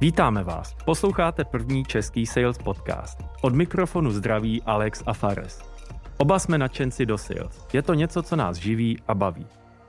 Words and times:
Vítáme 0.00 0.44
vás. 0.44 0.76
Posloucháte 0.84 1.44
první 1.44 1.84
český 1.84 2.26
sales 2.26 2.58
podcast. 2.58 3.18
Od 3.42 3.54
mikrofonu 3.54 4.10
zdraví 4.10 4.62
Alex 4.62 5.02
a 5.06 5.12
Fares. 5.12 5.72
Oba 6.16 6.38
jsme 6.38 6.58
nadšenci 6.58 7.06
do 7.06 7.18
sales. 7.18 7.66
Je 7.72 7.82
to 7.82 7.94
něco, 7.94 8.22
co 8.22 8.36
nás 8.36 8.56
živí 8.56 8.98
a 9.08 9.14
baví. 9.14 9.46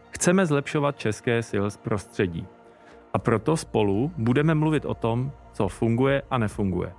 Chceme 0.10 0.46
zlepšovat 0.46 1.00
české 1.00 1.44
sales 1.44 1.78
prostředí. 1.78 2.46
A 3.14 3.20
proto 3.20 3.58
spolu 3.58 4.12
budeme 4.18 4.56
mluvit 4.56 4.86
o 4.86 4.94
tom, 4.94 5.32
co 5.54 5.68
funguje 5.68 6.22
a 6.30 6.38
nefunguje. 6.38 6.94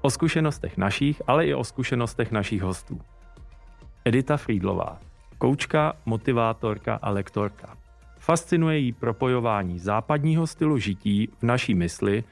O 0.00 0.10
zkušenostech 0.10 0.76
našich, 0.76 1.22
ale 1.26 1.46
i 1.46 1.54
o 1.54 1.64
zkušenostech 1.64 2.32
našich 2.32 2.62
hostů. 2.62 3.00
Edita 4.04 4.36
Friedlová, 4.36 4.98
koučka, 5.38 5.92
motivátorka 6.06 6.98
a 7.02 7.10
lektorka. 7.10 7.76
Fascinuje 8.18 8.78
jí 8.78 8.92
propojování 8.92 9.78
západního 9.78 10.46
stylu 10.46 10.78
žití 10.78 11.28
v 11.38 11.42
naší 11.42 11.74
mysli 11.74 12.24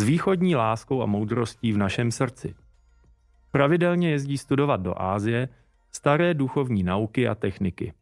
s 0.00 0.02
východní 0.02 0.56
láskou 0.56 1.02
a 1.02 1.06
moudrostí 1.06 1.72
v 1.72 1.78
našem 1.78 2.10
srdci. 2.10 2.54
Pravidelně 3.50 4.10
jezdí 4.10 4.38
studovat 4.38 4.80
do 4.80 5.02
Ázie 5.02 5.48
staré 5.92 6.34
duchovní 6.34 6.82
nauky 6.82 7.28
a 7.28 7.34
techniky, 7.34 7.92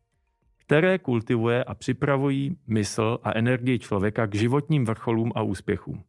které 0.56 0.98
kultivuje 0.98 1.64
a 1.64 1.74
připravují 1.74 2.56
mysl 2.66 3.18
a 3.22 3.38
energii 3.38 3.78
člověka 3.78 4.26
k 4.26 4.34
životním 4.34 4.84
vrcholům 4.84 5.32
a 5.34 5.42
úspěchům. 5.42 6.02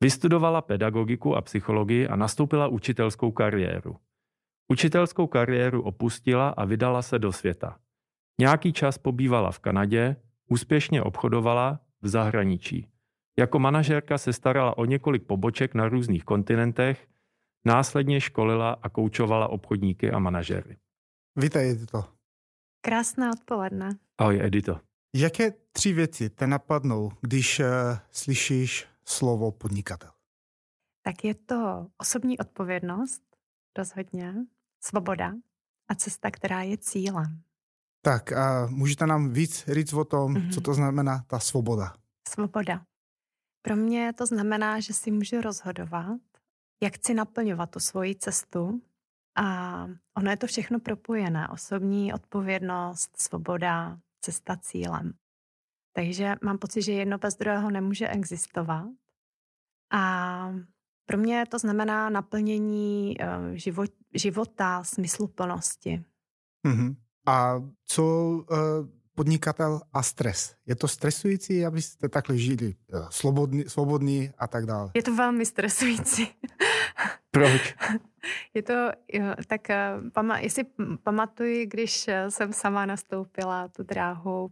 Vystudovala 0.00 0.60
pedagogiku 0.60 1.36
a 1.36 1.40
psychologii 1.40 2.08
a 2.08 2.16
nastoupila 2.16 2.68
učitelskou 2.68 3.30
kariéru. 3.30 3.96
Učitelskou 4.68 5.26
kariéru 5.26 5.82
opustila 5.82 6.48
a 6.48 6.64
vydala 6.64 7.02
se 7.02 7.18
do 7.18 7.32
světa. 7.32 7.76
Nějaký 8.40 8.72
čas 8.72 8.98
pobývala 8.98 9.52
v 9.52 9.58
Kanadě, 9.58 10.16
úspěšně 10.48 11.02
obchodovala 11.02 11.80
v 12.02 12.08
zahraničí. 12.08 12.91
Jako 13.38 13.58
manažérka 13.58 14.18
se 14.18 14.32
starala 14.32 14.78
o 14.78 14.84
několik 14.84 15.26
poboček 15.26 15.74
na 15.74 15.88
různých 15.88 16.24
kontinentech, 16.24 17.08
následně 17.64 18.20
školila 18.20 18.72
a 18.82 18.88
koučovala 18.88 19.48
obchodníky 19.48 20.10
a 20.10 20.18
manažery. 20.18 20.76
Vítej, 21.36 21.70
Edito. 21.70 22.04
Krásné 22.84 23.30
odpoledne. 23.30 23.98
Ahoj, 24.18 24.40
Edito. 24.42 24.80
Jaké 25.16 25.50
tři 25.72 25.92
věci 25.92 26.30
te 26.30 26.46
napadnou, 26.46 27.12
když 27.20 27.60
uh, 27.60 27.66
slyšíš 28.10 28.86
slovo 29.04 29.52
podnikatel? 29.52 30.10
Tak 31.02 31.24
je 31.24 31.34
to 31.34 31.86
osobní 31.98 32.38
odpovědnost, 32.38 33.22
rozhodně, 33.78 34.34
svoboda 34.80 35.32
a 35.88 35.94
cesta, 35.94 36.30
která 36.30 36.62
je 36.62 36.78
cílem. 36.78 37.42
Tak 38.04 38.32
a 38.32 38.66
můžete 38.66 39.06
nám 39.06 39.32
víc 39.32 39.64
říct 39.68 39.92
o 39.92 40.04
tom, 40.04 40.34
mm-hmm. 40.34 40.54
co 40.54 40.60
to 40.60 40.74
znamená 40.74 41.24
ta 41.26 41.38
svoboda? 41.38 41.94
Svoboda. 42.28 42.84
Pro 43.62 43.76
mě 43.76 44.12
to 44.12 44.26
znamená, 44.26 44.80
že 44.80 44.92
si 44.92 45.10
můžu 45.10 45.40
rozhodovat, 45.40 46.20
jak 46.82 46.94
chci 46.94 47.14
naplňovat 47.14 47.70
tu 47.70 47.80
svoji 47.80 48.14
cestu 48.14 48.82
a 49.36 49.86
ono 50.16 50.30
je 50.30 50.36
to 50.36 50.46
všechno 50.46 50.80
propojené. 50.80 51.48
Osobní 51.48 52.14
odpovědnost, 52.14 53.20
svoboda, 53.20 53.98
cesta 54.20 54.56
cílem. 54.56 55.12
Takže 55.92 56.34
mám 56.42 56.58
pocit, 56.58 56.82
že 56.82 56.92
jedno 56.92 57.18
bez 57.18 57.36
druhého 57.36 57.70
nemůže 57.70 58.08
existovat. 58.08 58.86
A 59.92 60.54
pro 61.06 61.18
mě 61.18 61.44
to 61.46 61.58
znamená 61.58 62.10
naplnění 62.10 63.16
uh, 63.18 63.54
život, 63.54 63.90
života, 64.14 64.84
smysluplnosti. 64.84 66.04
Mm-hmm. 66.66 66.96
A 67.26 67.54
co 67.84 68.04
uh, 68.04 68.46
podnikatel 69.14 69.80
a 69.92 70.02
stres? 70.02 70.54
Je 70.66 70.76
to 70.76 70.88
stresující, 70.88 71.66
abyste 71.66 72.08
takhle 72.08 72.38
žili 72.38 72.74
uh, 72.94 73.08
slobodný, 73.10 73.64
svobodný 73.66 74.30
a 74.38 74.46
tak 74.46 74.66
dále? 74.66 74.90
Je 74.94 75.02
to 75.02 75.14
velmi 75.14 75.46
stresující. 75.46 76.28
Proč? 77.30 77.74
Je 78.54 78.62
to, 78.62 78.90
jo, 79.12 79.24
tak 79.46 79.60
pama, 80.12 80.38
jestli 80.38 80.64
pamatuji, 81.02 81.66
když 81.66 82.08
jsem 82.28 82.52
sama 82.52 82.86
nastoupila 82.86 83.68
tu 83.68 83.82
dráhu 83.82 84.50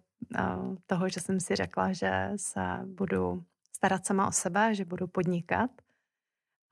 toho, 0.87 1.09
že 1.09 1.20
jsem 1.20 1.41
si 1.41 1.56
řekla, 1.56 1.93
že 1.93 2.32
se 2.37 2.60
budu 2.84 3.44
starat 3.72 4.06
sama 4.06 4.28
o 4.28 4.32
sebe, 4.32 4.75
že 4.75 4.84
budu 4.84 5.06
podnikat, 5.06 5.70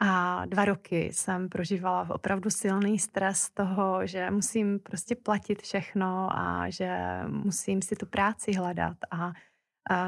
a 0.00 0.44
dva 0.46 0.64
roky 0.64 1.04
jsem 1.12 1.48
prožívala 1.48 2.14
opravdu 2.14 2.50
silný 2.50 2.98
stres 2.98 3.50
toho, 3.50 4.06
že 4.06 4.30
musím 4.30 4.80
prostě 4.80 5.16
platit 5.16 5.62
všechno 5.62 6.28
a 6.32 6.70
že 6.70 6.98
musím 7.26 7.82
si 7.82 7.96
tu 7.96 8.06
práci 8.06 8.52
hledat 8.52 8.96
a 9.10 9.32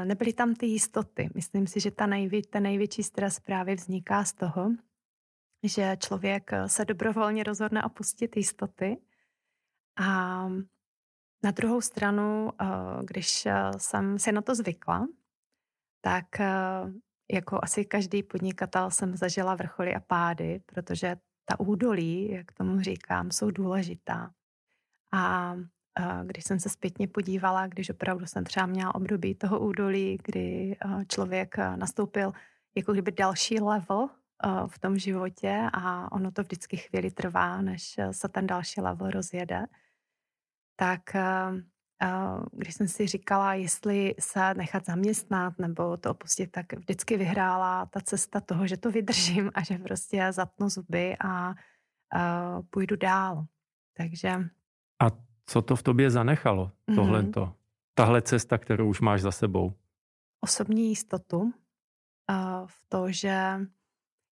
nebyly 0.03 0.33
tam 0.33 0.55
ty 0.55 0.65
jistoty. 0.65 1.29
Myslím 1.35 1.67
si, 1.67 1.79
že 1.79 1.91
ta 1.91 2.05
nejvě, 2.05 2.41
ten 2.41 2.63
největší 2.63 3.03
stres 3.03 3.39
právě 3.39 3.75
vzniká 3.75 4.23
z 4.25 4.33
toho, 4.33 4.71
že 5.63 5.97
člověk 5.99 6.51
se 6.67 6.85
dobrovolně 6.85 7.43
rozhodne 7.43 7.83
opustit 7.83 8.37
jistoty 8.37 8.97
a 9.99 10.47
na 11.43 11.51
druhou 11.51 11.81
stranu, 11.81 12.49
když 13.03 13.47
jsem 13.77 14.19
si 14.19 14.31
na 14.31 14.41
to 14.41 14.55
zvykla, 14.55 15.07
tak 16.01 16.25
jako 17.31 17.59
asi 17.63 17.85
každý 17.85 18.23
podnikatel 18.23 18.91
jsem 18.91 19.17
zažila 19.17 19.55
vrcholy 19.55 19.95
a 19.95 19.99
pády, 19.99 20.61
protože 20.65 21.15
ta 21.45 21.59
údolí, 21.59 22.31
jak 22.31 22.51
tomu 22.51 22.81
říkám, 22.81 23.31
jsou 23.31 23.51
důležitá. 23.51 24.31
A 25.13 25.55
když 26.23 26.43
jsem 26.43 26.59
se 26.59 26.69
zpětně 26.69 27.07
podívala, 27.07 27.67
když 27.67 27.89
opravdu 27.89 28.25
jsem 28.25 28.43
třeba 28.43 28.65
měla 28.65 28.95
období 28.95 29.35
toho 29.35 29.59
údolí, 29.59 30.17
kdy 30.23 30.75
člověk 31.07 31.57
nastoupil 31.57 32.33
jako 32.75 32.93
kdyby 32.93 33.11
další 33.11 33.59
level 33.59 34.09
v 34.67 34.79
tom 34.79 34.97
životě 34.97 35.69
a 35.73 36.11
ono 36.11 36.31
to 36.31 36.41
vždycky 36.41 36.77
chvíli 36.77 37.11
trvá, 37.11 37.61
než 37.61 37.99
se 38.11 38.29
ten 38.29 38.47
další 38.47 38.81
level 38.81 39.09
rozjede, 39.09 39.65
tak 40.75 41.01
když 42.51 42.75
jsem 42.75 42.87
si 42.87 43.07
říkala, 43.07 43.53
jestli 43.53 44.15
se 44.19 44.53
nechat 44.53 44.85
zaměstnat 44.85 45.59
nebo 45.59 45.97
to 45.97 46.11
opustit, 46.11 46.51
tak 46.51 46.73
vždycky 46.73 47.17
vyhrála 47.17 47.85
ta 47.85 47.99
cesta 48.01 48.39
toho, 48.39 48.67
že 48.67 48.77
to 48.77 48.91
vydržím 48.91 49.51
a 49.53 49.63
že 49.63 49.77
prostě 49.77 50.27
zatnu 50.31 50.69
zuby 50.69 51.15
a 51.25 51.53
půjdu 52.69 52.95
dál. 52.95 53.45
Takže... 53.97 54.29
A 55.01 55.07
co 55.45 55.61
to 55.61 55.75
v 55.75 55.83
tobě 55.83 56.11
zanechalo, 56.11 56.71
tohle 56.95 57.23
mm-hmm. 57.23 57.53
Tahle 57.93 58.21
cesta, 58.21 58.57
kterou 58.57 58.89
už 58.89 59.01
máš 59.01 59.21
za 59.21 59.31
sebou? 59.31 59.73
Osobní 60.41 60.89
jistotu 60.89 61.53
v 62.65 62.85
to, 62.89 63.11
že 63.11 63.59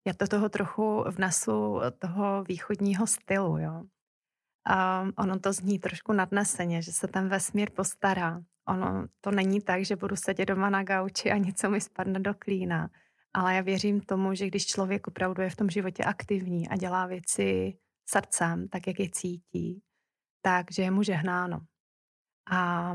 já 0.08 0.14
to 0.18 0.28
toho 0.28 0.50
trochu 0.50 1.04
vnesu 1.10 1.80
toho 2.00 2.44
východního 2.44 3.08
stylu, 3.08 3.58
jo. 3.58 3.84
A 4.66 5.06
ono 5.18 5.40
to 5.40 5.54
zní 5.54 5.80
trošku 5.80 6.14
nadneseně, 6.14 6.82
že 6.82 6.92
se 6.92 7.08
ten 7.08 7.30
vesmír 7.30 7.72
postará. 7.72 8.42
Ono 8.68 9.08
to 9.22 9.32
není 9.32 9.62
tak, 9.62 9.86
že 9.86 9.96
budu 9.96 10.16
sedět 10.16 10.46
doma 10.46 10.70
na 10.70 10.84
gauči 10.84 11.32
a 11.32 11.38
něco 11.38 11.70
mi 11.70 11.82
spadne 11.82 12.20
do 12.20 12.34
klína. 12.34 12.90
Ale 13.34 13.56
já 13.56 13.62
věřím 13.62 14.02
tomu, 14.02 14.34
že 14.34 14.48
když 14.48 14.66
člověk 14.66 15.08
opravdu 15.08 15.42
je 15.42 15.50
v 15.50 15.56
tom 15.56 15.70
životě 15.70 16.04
aktivní 16.04 16.70
a 16.70 16.76
dělá 16.76 17.06
věci 17.06 17.78
srdcem, 18.10 18.68
tak 18.68 18.88
jak 18.88 19.00
je 19.00 19.10
cítí, 19.10 19.84
takže 20.42 20.82
je 20.82 20.92
mu 20.92 21.04
žehnáno. 21.04 21.60
A, 22.52 22.92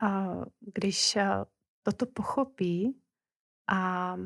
a 0.00 0.26
když 0.60 1.18
toto 1.82 2.06
pochopí 2.06 3.00
a 3.68 4.16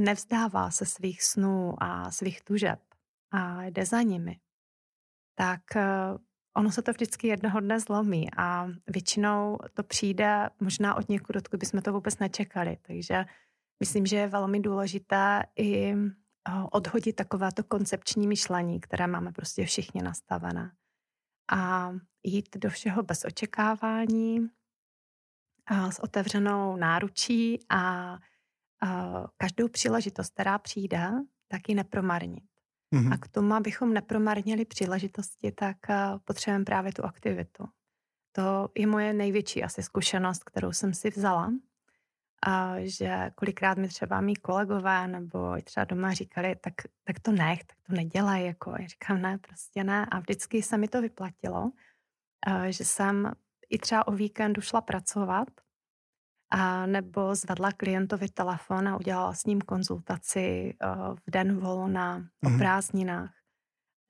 nevzdává 0.00 0.70
se 0.70 0.86
svých 0.86 1.22
snů 1.22 1.82
a 1.82 2.10
svých 2.10 2.42
tužeb 2.42 2.80
a 3.30 3.62
jde 3.64 3.86
za 3.86 4.02
nimi, 4.02 4.40
tak 5.34 5.60
ono 6.56 6.70
se 6.70 6.82
to 6.82 6.92
vždycky 6.92 7.26
jednoho 7.26 7.60
dne 7.60 7.80
zlomí 7.80 8.28
a 8.36 8.68
většinou 8.86 9.58
to 9.74 9.82
přijde 9.82 10.50
možná 10.60 10.94
od 10.94 11.08
někud, 11.08 11.36
odkud 11.36 11.60
bychom 11.60 11.82
to 11.82 11.92
vůbec 11.92 12.18
nečekali. 12.18 12.78
Takže 12.82 13.24
myslím, 13.80 14.06
že 14.06 14.16
je 14.16 14.28
velmi 14.28 14.60
důležité 14.60 15.42
i 15.56 15.92
eh, 15.92 16.52
odhodit 16.72 17.16
takovéto 17.16 17.64
koncepční 17.64 18.26
myšlení, 18.26 18.80
které 18.80 19.06
máme 19.06 19.32
prostě 19.32 19.64
všichni 19.64 20.02
nastavené. 20.02 20.72
A 21.52 21.90
jít 22.22 22.56
do 22.56 22.70
všeho 22.70 23.02
bez 23.02 23.24
očekávání, 23.24 24.48
a 25.66 25.90
s 25.90 25.98
otevřenou 25.98 26.76
náručí 26.76 27.58
a, 27.68 28.12
a 28.82 29.24
každou 29.36 29.68
příležitost, 29.68 30.32
která 30.32 30.58
přijde, 30.58 31.10
tak 31.48 31.68
ji 31.68 31.74
nepromarnit. 31.74 32.53
Mm-hmm. 32.94 33.12
A 33.12 33.16
k 33.16 33.28
tomu, 33.28 33.54
abychom 33.54 33.94
nepromarnili 33.94 34.64
příležitosti, 34.64 35.52
tak 35.52 35.76
eh, 35.90 35.96
potřebujeme 36.24 36.64
právě 36.64 36.92
tu 36.92 37.04
aktivitu. 37.04 37.64
To 38.32 38.68
je 38.74 38.86
moje 38.86 39.12
největší 39.12 39.62
asi 39.62 39.82
zkušenost, 39.82 40.44
kterou 40.44 40.72
jsem 40.72 40.94
si 40.94 41.10
vzala. 41.10 41.52
A 42.46 42.74
že 42.78 43.30
kolikrát 43.34 43.78
mi 43.78 43.88
třeba 43.88 44.20
mý 44.20 44.36
kolegové 44.36 45.08
nebo 45.08 45.56
třeba 45.64 45.84
doma 45.84 46.12
říkali, 46.12 46.56
tak, 46.60 46.74
tak 47.04 47.20
to 47.20 47.32
nech, 47.32 47.64
tak 47.64 47.76
to 47.86 47.92
nedělej. 47.92 48.46
Jako. 48.46 48.74
Já 48.80 48.86
říkám, 48.86 49.22
ne, 49.22 49.38
prostě 49.38 49.84
ne. 49.84 50.06
A 50.10 50.18
vždycky 50.18 50.62
se 50.62 50.78
mi 50.78 50.88
to 50.88 51.02
vyplatilo, 51.02 51.70
že 52.68 52.84
jsem 52.84 53.32
i 53.70 53.78
třeba 53.78 54.08
o 54.08 54.12
víkendu 54.12 54.60
šla 54.60 54.80
pracovat 54.80 55.48
a 56.56 56.86
nebo 56.86 57.34
zvedla 57.34 57.72
klientovi 57.72 58.28
telefon 58.28 58.88
a 58.88 58.96
udělala 58.96 59.34
s 59.34 59.46
ním 59.46 59.60
konzultaci 59.60 60.74
v 61.26 61.30
den 61.30 61.60
volna, 61.60 62.18
mm-hmm. 62.18 62.54
o 62.54 62.58
prázdninách. 62.58 63.34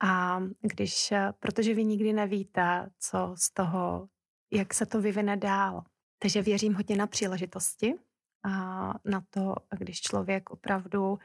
A 0.03 0.39
když, 0.61 1.13
protože 1.39 1.73
vy 1.73 1.85
nikdy 1.85 2.13
nevíte, 2.13 2.89
co 2.99 3.35
z 3.37 3.51
toho, 3.53 4.09
jak 4.53 4.73
se 4.73 4.85
to 4.85 5.01
vyvine 5.01 5.37
dál. 5.37 5.83
Takže 6.19 6.41
věřím 6.41 6.73
hodně 6.73 6.95
na 6.95 7.07
příležitosti 7.07 7.95
a 8.43 8.93
na 9.05 9.23
to, 9.29 9.55
když 9.77 10.01
člověk 10.01 10.49
opravdu 10.49 11.11
uh, 11.11 11.17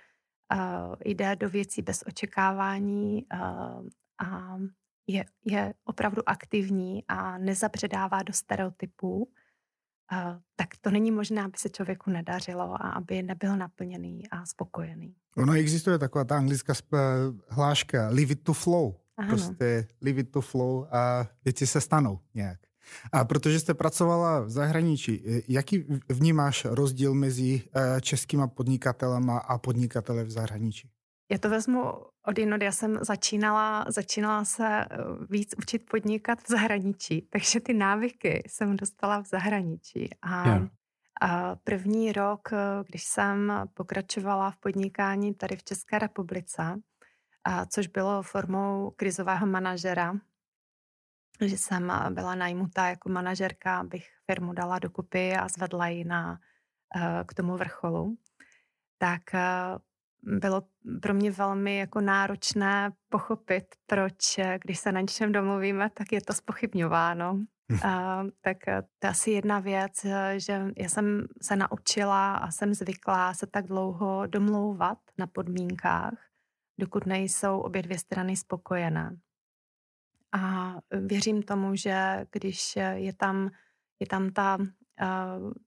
jde 1.05 1.37
do 1.37 1.49
věcí 1.49 1.83
bez 1.83 2.05
očekávání 2.07 3.27
uh, 3.33 3.89
a 4.29 4.59
je, 5.07 5.25
je 5.45 5.75
opravdu 5.85 6.29
aktivní 6.29 7.05
a 7.09 7.39
nezapředává 7.39 8.23
do 8.23 8.33
stereotypů, 8.33 9.33
tak 10.57 10.69
to 10.81 10.91
není 10.91 11.11
možné, 11.11 11.43
aby 11.43 11.53
se 11.57 11.69
člověku 11.69 12.11
nedařilo 12.11 12.63
a 12.63 12.91
aby 12.91 13.23
nebyl 13.23 13.57
naplněný 13.57 14.29
a 14.31 14.47
spokojený. 14.47 15.15
Ono 15.37 15.53
existuje 15.53 15.99
taková 15.99 16.25
ta 16.25 16.37
anglická 16.37 16.73
hláška 17.49 18.09
leave 18.09 18.33
it 18.33 18.43
to 18.43 18.53
flow. 18.53 18.95
Ano. 19.17 19.29
Prostě 19.29 19.89
leave 20.01 20.21
it 20.21 20.31
to 20.31 20.41
flow 20.41 20.87
a 20.91 21.27
věci 21.45 21.67
se 21.67 21.81
stanou 21.81 22.19
nějak. 22.35 22.59
A 23.13 23.25
protože 23.25 23.61
jste 23.61 23.75
pracovala 23.75 24.41
v 24.41 24.51
zahraničí, 24.51 25.23
jaký 25.49 25.85
vnímáš 26.09 26.65
rozdíl 26.65 27.15
mezi 27.15 27.63
eh, 27.75 28.01
českýma 28.01 28.47
podnikatelema 28.47 29.39
a 29.39 29.59
podnikatele 29.59 30.25
v 30.25 30.31
zahraničí? 30.31 30.91
Já 31.31 31.39
to 31.39 31.51
vezmu 31.51 31.93
od 32.27 32.39
jinot. 32.39 32.63
Já 32.63 32.73
jsem 32.73 32.99
začínala, 33.05 33.85
začínala 33.89 34.45
se 34.45 34.67
eh, 34.67 34.87
víc 35.31 35.55
učit 35.59 35.91
podnikat 35.91 36.43
v 36.43 36.49
zahraničí, 36.49 37.23
takže 37.31 37.61
ty 37.61 37.75
návyky 37.75 38.43
jsem 38.47 38.77
dostala 38.77 39.23
v 39.23 39.27
zahraničí. 39.27 40.11
A, 40.23 40.49
yeah. 40.49 40.69
a 41.21 41.57
první 41.57 42.13
rok, 42.13 42.53
eh, 42.53 42.57
když 42.89 43.05
jsem 43.05 43.53
pokračovala 43.75 44.51
v 44.51 44.57
podnikání 44.57 45.35
tady 45.35 45.57
v 45.57 45.65
České 45.65 45.99
republice, 45.99 46.81
a 47.45 47.67
což 47.67 47.87
bylo 47.87 48.23
formou 48.23 48.91
krizového 48.97 49.47
manažera, 49.47 50.15
že 51.41 51.59
jsem 51.59 51.93
byla 52.11 52.35
najmutá 52.35 52.89
jako 52.89 53.09
manažerka, 53.09 53.81
abych 53.81 54.09
firmu 54.27 54.53
dala 54.53 54.79
dokupy 54.79 55.37
a 55.37 55.49
zvedla 55.49 55.89
ji 55.89 56.05
na, 56.05 56.41
eh, 56.97 57.25
k 57.27 57.35
tomu 57.35 57.57
vrcholu, 57.57 58.17
tak 58.99 59.35
eh, 59.35 59.41
bylo 60.23 60.63
pro 61.03 61.15
mě 61.15 61.31
velmi 61.31 61.77
jako 61.77 62.01
náročné 62.01 62.93
pochopit, 63.09 63.65
proč, 63.87 64.39
eh, 64.39 64.59
když 64.65 64.79
se 64.79 64.93
na 64.93 65.01
něčem 65.01 65.33
domluvíme, 65.33 65.91
tak 65.95 66.13
je 66.13 66.21
to 66.21 66.33
spochybňováno. 66.33 67.41
A, 67.85 68.23
tak 68.41 68.57
to 68.99 69.07
je 69.07 69.11
asi 69.11 69.31
jedna 69.31 69.61
věc, 69.61 70.07
že 70.37 70.67
já 70.77 70.89
jsem 70.89 71.27
se 71.43 71.57
naučila 71.57 72.35
a 72.37 72.51
jsem 72.51 72.75
zvyklá 72.75 73.35
se 73.35 73.47
tak 73.47 73.67
dlouho 73.67 74.27
domlouvat 74.27 74.99
na 75.19 75.27
podmínkách, 75.27 76.15
dokud 76.81 77.07
nejsou 77.07 77.61
obě 77.61 77.83
dvě 77.83 77.99
strany 77.99 78.37
spokojené. 78.37 79.17
A 80.33 80.75
věřím 80.91 81.43
tomu, 81.43 81.77
že 81.77 82.27
když 82.33 82.77
je 82.95 83.13
tam, 83.13 83.51
je 84.01 84.07
tam 84.07 84.31
ta, 84.31 84.59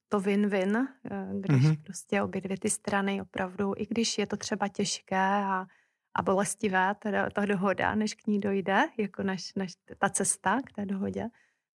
to 0.09 0.19
win-win, 0.19 0.87
když 1.33 1.63
mm-hmm. 1.63 1.83
prostě 1.83 2.21
obě 2.21 2.41
dvě 2.41 2.57
ty 2.57 2.69
strany 2.69 3.21
opravdu, 3.21 3.73
i 3.77 3.85
když 3.85 4.17
je 4.17 4.27
to 4.27 4.37
třeba 4.37 4.67
těžké 4.67 5.17
a, 5.17 5.65
a 6.15 6.21
bolestivé, 6.21 6.95
ta, 6.99 7.29
ta 7.29 7.45
dohoda, 7.45 7.95
než 7.95 8.13
k 8.13 8.27
ní 8.27 8.39
dojde, 8.39 8.81
jako 8.97 9.23
než, 9.23 9.53
než 9.55 9.73
ta 9.97 10.09
cesta 10.09 10.61
k 10.65 10.71
té 10.71 10.85
dohodě, 10.85 11.27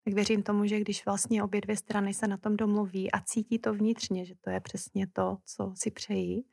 tak 0.04 0.14
věřím 0.14 0.42
tomu, 0.42 0.66
že 0.66 0.80
když 0.80 1.04
vlastně 1.04 1.42
obě 1.42 1.60
dvě 1.60 1.76
strany 1.76 2.14
se 2.14 2.26
na 2.26 2.36
tom 2.36 2.56
domluví 2.56 3.12
a 3.12 3.20
cítí 3.20 3.58
to 3.58 3.74
vnitřně, 3.74 4.24
že 4.24 4.34
to 4.40 4.50
je 4.50 4.60
přesně 4.60 5.06
to, 5.06 5.38
co 5.44 5.72
si 5.76 5.90
přejí, 5.90 6.46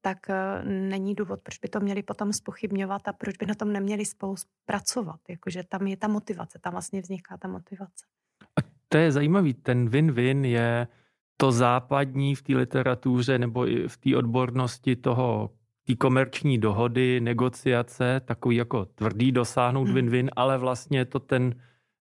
tak 0.00 0.30
e, 0.30 0.64
není 0.64 1.14
důvod, 1.14 1.40
proč 1.42 1.58
by 1.58 1.68
to 1.68 1.80
měli 1.80 2.02
potom 2.02 2.32
spochybňovat 2.32 3.08
a 3.08 3.12
proč 3.12 3.36
by 3.36 3.46
na 3.46 3.54
tom 3.54 3.72
neměli 3.72 4.06
spolu 4.06 4.34
pracovat. 4.64 5.20
Jakože 5.28 5.64
tam 5.64 5.86
je 5.86 5.96
ta 5.96 6.08
motivace, 6.08 6.58
tam 6.58 6.72
vlastně 6.72 7.00
vzniká 7.00 7.36
ta 7.36 7.48
motivace. 7.48 8.06
To 8.92 8.98
je 8.98 9.12
zajímavý, 9.12 9.54
ten 9.54 9.88
win-win 9.88 10.44
je 10.44 10.86
to 11.36 11.52
západní 11.52 12.34
v 12.34 12.42
té 12.42 12.56
literatuře 12.56 13.38
nebo 13.38 13.68
i 13.68 13.88
v 13.88 13.96
té 13.96 14.16
odbornosti 14.16 14.96
toho 14.96 15.50
té 15.86 15.96
komerční 15.96 16.58
dohody, 16.58 17.20
negociace, 17.20 18.20
takový 18.24 18.56
jako 18.56 18.84
tvrdý 18.84 19.32
dosáhnout 19.32 19.88
hmm. 19.88 19.96
win-win, 19.96 20.30
ale 20.36 20.58
vlastně 20.58 21.04
to 21.04 21.20
ten 21.20 21.54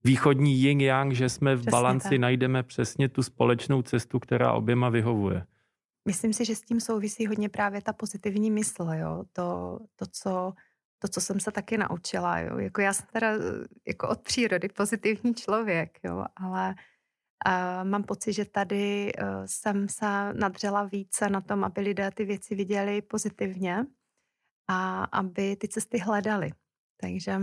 východní 0.04 0.64
yin-yang, 0.64 1.12
že 1.12 1.30
jsme 1.30 1.56
v 1.56 1.60
přesně 1.60 1.72
balanci, 1.72 2.10
tak. 2.10 2.20
najdeme 2.20 2.64
přesně 2.64 3.10
tu 3.10 3.24
společnou 3.24 3.82
cestu, 3.82 4.20
která 4.20 4.54
oběma 4.54 4.90
vyhovuje. 4.90 5.46
Myslím 6.06 6.34
si, 6.34 6.46
že 6.46 6.56
s 6.56 6.62
tím 6.62 6.80
souvisí 6.80 7.28
hodně 7.28 7.50
právě 7.50 7.82
ta 7.82 7.94
pozitivní 7.94 8.52
mysl, 8.52 8.90
jo? 8.94 9.24
To, 9.34 9.80
to, 9.96 10.06
co, 10.12 10.54
to, 11.00 11.08
co 11.08 11.22
jsem 11.22 11.40
se 11.40 11.52
taky 11.52 11.78
naučila. 11.78 12.40
Jo? 12.40 12.58
Jako 12.58 12.82
já 12.82 12.94
jsem 12.94 13.08
teda 13.14 13.32
jako 13.88 14.10
od 14.10 14.22
přírody 14.22 14.70
pozitivní 14.70 15.34
člověk, 15.34 16.00
jo? 16.04 16.26
ale 16.36 16.76
uh, 17.48 17.90
mám 17.90 18.04
pocit, 18.04 18.34
že 18.34 18.46
tady 18.46 19.12
uh, 19.22 19.28
jsem 19.46 19.90
se 19.90 20.34
nadřela 20.34 20.84
více 20.84 21.30
na 21.30 21.42
tom, 21.42 21.64
aby 21.64 21.82
lidé 21.82 22.12
ty 22.12 22.26
věci 22.26 22.56
viděli 22.56 23.02
pozitivně 23.02 23.86
a 24.68 25.04
aby 25.04 25.56
ty 25.56 25.68
cesty 25.68 25.98
hledali. 25.98 26.52
Takže 27.02 27.40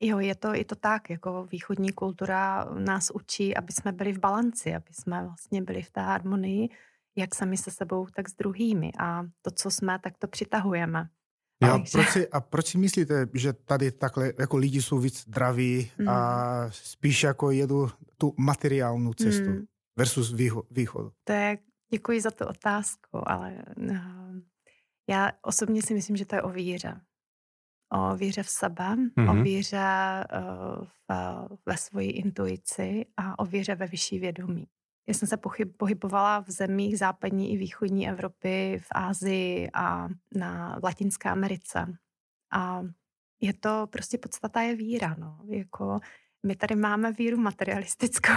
jo, 0.00 0.18
je 0.18 0.34
to, 0.34 0.54
je 0.54 0.64
to 0.64 0.74
tak, 0.74 1.10
jako 1.10 1.44
východní 1.44 1.92
kultura 1.92 2.64
nás 2.64 3.10
učí, 3.10 3.56
aby 3.56 3.72
jsme 3.72 3.92
byli 3.92 4.12
v 4.12 4.18
balanci, 4.18 4.74
aby 4.74 4.92
jsme 4.92 5.24
vlastně 5.24 5.62
byli 5.62 5.82
v 5.82 5.90
té 5.90 6.00
harmonii, 6.00 6.68
jak 7.16 7.34
sami 7.34 7.56
se 7.56 7.70
sebou, 7.70 8.06
tak 8.06 8.28
s 8.28 8.34
druhými. 8.34 8.92
A 8.98 9.22
to, 9.42 9.50
co 9.50 9.70
jsme, 9.70 9.98
tak 9.98 10.18
to 10.18 10.28
přitahujeme. 10.28 11.08
Ja, 11.62 11.76
Takže... 11.78 11.92
proč 11.92 12.08
si, 12.08 12.28
a 12.28 12.40
proč 12.40 12.66
si 12.66 12.78
myslíte, 12.78 13.26
že 13.34 13.52
tady 13.52 13.92
takhle 13.92 14.32
jako 14.38 14.56
lidi 14.56 14.82
jsou 14.82 14.98
víc 14.98 15.20
zdraví 15.20 15.90
mm. 15.98 16.08
a 16.08 16.66
spíš 16.70 17.22
jako 17.22 17.50
jedu 17.50 17.90
tu 18.18 18.34
materiálnu 18.36 19.14
cestu 19.14 19.50
mm. 19.50 19.64
versus 19.96 20.34
východ? 20.70 21.12
To 21.24 21.32
je, 21.32 21.58
děkuji 21.92 22.20
za 22.20 22.30
tu 22.30 22.44
otázku, 22.44 23.30
ale 23.30 23.64
no, 23.76 24.00
já 25.10 25.32
osobně 25.42 25.82
si 25.82 25.94
myslím, 25.94 26.16
že 26.16 26.26
to 26.26 26.36
je 26.36 26.42
o 26.42 26.48
víře. 26.48 27.00
O 27.92 28.16
víře 28.16 28.42
v 28.42 28.48
sebe, 28.48 28.84
mm-hmm. 28.84 29.30
o 29.30 29.34
mhm. 29.34 29.42
víře 29.42 30.24
uh, 30.32 30.84
v, 31.08 31.48
ve 31.66 31.76
svoji 31.76 32.10
intuici 32.10 33.06
a 33.16 33.38
o 33.38 33.44
víře 33.44 33.74
ve 33.74 33.86
vyšší 33.86 34.18
vědomí. 34.18 34.66
Já 35.08 35.14
jsem 35.14 35.28
se 35.28 35.36
pochyb, 35.36 35.72
pohybovala 35.76 36.40
v 36.40 36.50
zemích 36.50 36.98
západní 36.98 37.52
i 37.52 37.56
východní 37.56 38.08
Evropy, 38.08 38.80
v 38.82 38.86
Ázii 38.92 39.70
a 39.74 40.08
na 40.34 40.78
v 40.80 40.84
Latinské 40.84 41.28
Americe. 41.28 41.86
A 42.52 42.82
je 43.40 43.54
to 43.54 43.86
prostě 43.90 44.18
podstata 44.18 44.60
je 44.60 44.76
víra. 44.76 45.16
No. 45.18 45.38
Jako 45.44 46.00
my 46.46 46.56
tady 46.56 46.76
máme 46.76 47.12
víru 47.12 47.36
materialistickou 47.36 48.32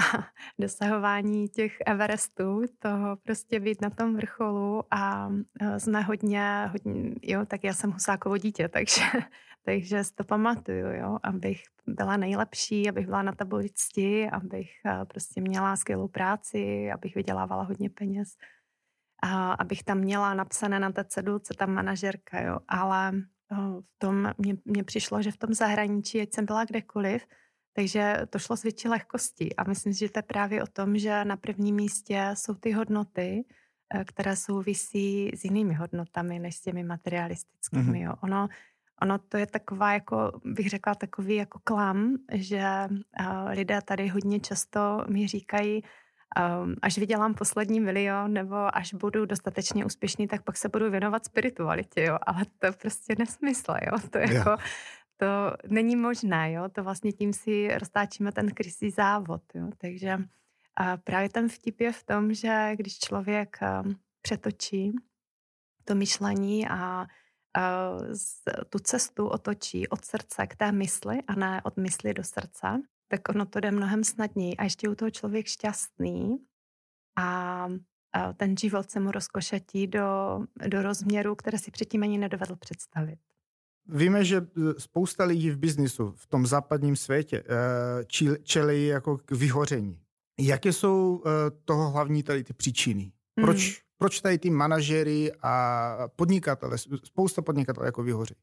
a 0.00 0.26
dosahování 0.58 1.48
těch 1.48 1.76
Everestů, 1.86 2.62
toho 2.78 3.16
prostě 3.16 3.60
být 3.60 3.80
na 3.80 3.90
tom 3.90 4.16
vrcholu 4.16 4.82
a 4.90 5.30
jsme 5.78 6.02
hodně, 6.02 6.70
hodně 6.72 7.14
jo, 7.22 7.46
tak 7.46 7.64
já 7.64 7.74
jsem 7.74 7.90
Husákovo 7.92 8.36
dítě, 8.36 8.68
takže, 8.68 9.02
takže 9.64 10.04
si 10.04 10.14
to 10.14 10.24
pamatuju, 10.24 10.86
jo, 10.92 11.18
abych 11.22 11.62
byla 11.86 12.16
nejlepší, 12.16 12.88
abych 12.88 13.06
byla 13.06 13.22
na 13.22 13.32
tabuli 13.32 13.68
cti, 13.74 14.30
abych 14.30 14.70
prostě 15.08 15.40
měla 15.40 15.76
skvělou 15.76 16.08
práci, 16.08 16.90
abych 16.92 17.14
vydělávala 17.14 17.62
hodně 17.62 17.90
peněz, 17.90 18.36
a 19.22 19.52
abych 19.52 19.82
tam 19.82 19.98
měla 19.98 20.34
napsané 20.34 20.80
na 20.80 20.92
té 20.92 21.04
cedulce 21.04 21.54
ta 21.54 21.66
manažerka, 21.66 22.40
jo, 22.40 22.58
ale 22.68 23.12
v 23.80 23.98
tom 23.98 24.32
mně 24.64 24.84
přišlo, 24.84 25.22
že 25.22 25.32
v 25.32 25.36
tom 25.36 25.54
zahraničí, 25.54 26.20
ať 26.20 26.34
jsem 26.34 26.46
byla 26.46 26.64
kdekoliv, 26.64 27.26
takže 27.72 28.16
to 28.30 28.38
šlo 28.38 28.56
s 28.56 28.62
větší 28.62 28.88
lehkostí 28.88 29.56
a 29.56 29.64
myslím 29.64 29.94
si, 29.94 29.98
že 29.98 30.10
to 30.10 30.18
je 30.18 30.22
právě 30.22 30.62
o 30.62 30.66
tom, 30.66 30.98
že 30.98 31.24
na 31.24 31.36
prvním 31.36 31.76
místě 31.76 32.30
jsou 32.34 32.54
ty 32.54 32.72
hodnoty, 32.72 33.44
eh, 33.94 34.04
které 34.04 34.36
souvisí 34.36 35.30
s 35.34 35.44
jinými 35.44 35.74
hodnotami 35.74 36.38
než 36.38 36.56
s 36.56 36.60
těmi 36.60 36.84
materialistickými. 36.84 37.82
Mm-hmm. 37.82 38.04
Jo. 38.04 38.14
Ono, 38.22 38.48
ono 39.02 39.18
to 39.18 39.36
je 39.36 39.46
taková, 39.46 39.92
jako 39.92 40.40
bych 40.44 40.68
řekla, 40.68 40.94
takový 40.94 41.34
jako 41.34 41.58
klam, 41.64 42.16
že 42.32 42.88
uh, 42.90 43.50
lidé 43.50 43.82
tady 43.82 44.08
hodně 44.08 44.40
často 44.40 45.04
mi 45.08 45.26
říkají, 45.26 45.82
um, 46.62 46.74
až 46.82 46.98
vydělám 46.98 47.34
poslední 47.34 47.80
milion 47.80 48.32
nebo 48.32 48.76
až 48.76 48.94
budu 48.94 49.26
dostatečně 49.26 49.84
úspěšný, 49.84 50.28
tak 50.28 50.42
pak 50.42 50.56
se 50.56 50.68
budu 50.68 50.90
věnovat 50.90 51.24
spiritualitě, 51.24 52.02
jo. 52.04 52.18
Ale 52.26 52.44
to 52.58 52.66
je 52.66 52.72
prostě 52.72 53.14
nesmysl, 53.18 53.74
jo. 53.82 54.08
To 54.10 54.18
je 54.18 54.24
yeah. 54.24 54.34
jako, 54.34 54.62
to 55.20 55.56
není 55.68 55.96
možné, 55.96 56.52
jo, 56.52 56.68
to 56.68 56.84
vlastně 56.84 57.12
tím 57.12 57.32
si 57.32 57.78
roztáčíme 57.78 58.32
ten 58.32 58.48
krysý 58.48 58.90
závod, 58.90 59.42
jo, 59.54 59.70
takže 59.78 60.18
a 60.76 60.96
právě 60.96 61.28
ten 61.28 61.48
vtip 61.48 61.80
je 61.80 61.92
v 61.92 62.04
tom, 62.04 62.34
že 62.34 62.72
když 62.76 62.98
člověk 62.98 63.58
um, 63.62 63.94
přetočí 64.22 64.92
to 65.84 65.94
myšlení 65.94 66.68
a 66.68 67.06
tu 68.68 68.78
cestu 68.78 69.28
otočí 69.28 69.88
od 69.88 70.04
srdce 70.04 70.46
k 70.46 70.56
té 70.56 70.72
mysli 70.72 71.22
a 71.26 71.34
ne 71.34 71.60
od 71.64 71.76
mysli 71.76 72.14
do 72.14 72.24
srdce, 72.24 72.82
tak 73.08 73.28
ono 73.28 73.46
to 73.46 73.60
jde 73.60 73.70
mnohem 73.70 74.04
snadněji. 74.04 74.56
A 74.56 74.64
ještě 74.64 74.88
u 74.88 74.94
toho 74.94 75.10
člověk 75.10 75.46
šťastný 75.46 76.38
a, 77.18 77.68
ten 78.36 78.56
život 78.56 78.90
se 78.90 79.00
mu 79.00 79.10
rozkošatí 79.10 79.86
do, 79.86 80.40
do 80.66 80.82
rozměru, 80.82 81.34
které 81.34 81.58
si 81.58 81.70
předtím 81.70 82.02
ani 82.02 82.18
nedovedl 82.18 82.56
představit. 82.56 83.18
Víme, 83.92 84.24
že 84.24 84.36
e, 84.36 84.80
spousta 84.80 85.24
lidí 85.24 85.50
v 85.50 85.58
biznisu 85.58 86.12
v 86.16 86.26
tom 86.26 86.46
západním 86.46 86.96
světě 86.96 87.42
e, 87.42 88.38
čelí 88.42 88.86
jako 88.86 89.18
k 89.18 89.30
vyhoření. 89.30 89.98
Jaké 90.40 90.72
jsou 90.72 91.22
e, 91.26 91.30
toho 91.64 91.90
hlavní 91.90 92.22
tady 92.22 92.44
ty 92.44 92.52
příčiny? 92.52 93.12
Proč, 93.34 93.66
hmm. 93.66 93.74
proč 93.98 94.20
tady 94.20 94.38
ty 94.38 94.50
manažery 94.50 95.32
a 95.42 96.08
podnikatele, 96.16 96.78
spousta 97.04 97.42
podnikatelů 97.42 97.86
jako 97.86 98.02
vyhoří? 98.02 98.34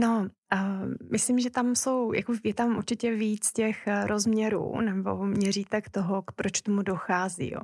No, 0.00 0.28
uh, 0.54 1.10
myslím, 1.10 1.38
že 1.38 1.50
tam 1.50 1.74
jsou, 1.74 2.12
jako 2.12 2.32
je 2.44 2.54
tam 2.54 2.76
určitě 2.76 3.14
víc 3.14 3.52
těch 3.52 3.76
rozměrů 4.06 4.80
nebo 4.80 5.26
měřítek 5.26 5.90
toho, 5.90 6.22
k 6.22 6.32
proč 6.32 6.60
tomu 6.60 6.82
dochází. 6.82 7.50
Jo. 7.52 7.60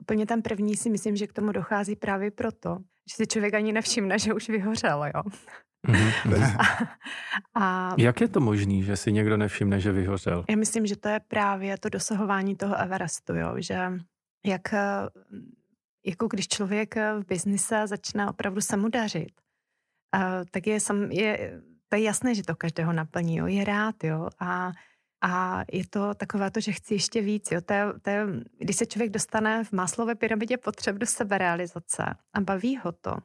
Úplně 0.00 0.26
ten 0.26 0.42
první 0.42 0.76
si 0.76 0.90
myslím, 0.90 1.16
že 1.16 1.26
k 1.26 1.32
tomu 1.32 1.52
dochází 1.52 1.96
právě 1.96 2.30
proto, 2.30 2.78
že 3.10 3.16
si 3.16 3.26
člověk 3.26 3.54
ani 3.54 3.72
nevšimne, 3.72 4.18
že 4.18 4.34
už 4.34 4.48
vyhořel, 4.48 5.04
jo. 5.14 5.22
Mm-hmm. 5.88 6.88
a, 7.54 7.94
Jak 7.98 8.20
je 8.20 8.28
to 8.28 8.40
možné, 8.40 8.82
že 8.82 8.96
si 8.96 9.12
někdo 9.12 9.36
nevšimne, 9.36 9.80
že 9.80 9.92
vyhořel? 9.92 10.44
Já 10.50 10.56
myslím, 10.56 10.86
že 10.86 10.96
to 10.96 11.08
je 11.08 11.20
právě 11.28 11.78
to 11.78 11.88
dosahování 11.88 12.56
toho 12.56 12.76
Everestu, 12.76 13.34
jo, 13.34 13.54
že 13.58 13.92
jak 14.46 14.74
jako 16.06 16.28
když 16.28 16.48
člověk 16.48 16.96
v 16.96 17.24
biznise 17.28 17.86
začne 17.86 18.28
opravdu 18.28 18.60
se 18.60 18.76
mu 18.76 18.88
dařit, 18.88 19.32
tak 20.50 20.66
je, 20.66 20.80
sam, 20.80 21.02
je, 21.02 21.62
to 21.88 21.96
je 21.96 22.02
jasné, 22.02 22.34
že 22.34 22.42
to 22.42 22.56
každého 22.56 22.92
naplní, 22.92 23.36
jo, 23.36 23.46
je 23.46 23.64
rád, 23.64 24.04
jo, 24.04 24.28
a, 24.40 24.72
a 25.22 25.64
je 25.72 25.86
to 25.86 26.14
takové 26.14 26.50
to, 26.50 26.60
že 26.60 26.72
chci 26.72 26.94
ještě 26.94 27.20
víc, 27.20 27.50
jo, 27.50 27.60
to 27.60 27.72
je, 27.74 27.86
to 28.02 28.10
je, 28.10 28.26
když 28.58 28.76
se 28.76 28.86
člověk 28.86 29.10
dostane 29.10 29.64
v 29.64 29.72
máslové 29.72 30.14
pyramidě 30.14 30.56
potřeb 30.56 30.96
do 30.96 31.06
seberealizace 31.06 32.04
a 32.32 32.40
baví 32.40 32.76
ho 32.76 32.92
to, 32.92 33.16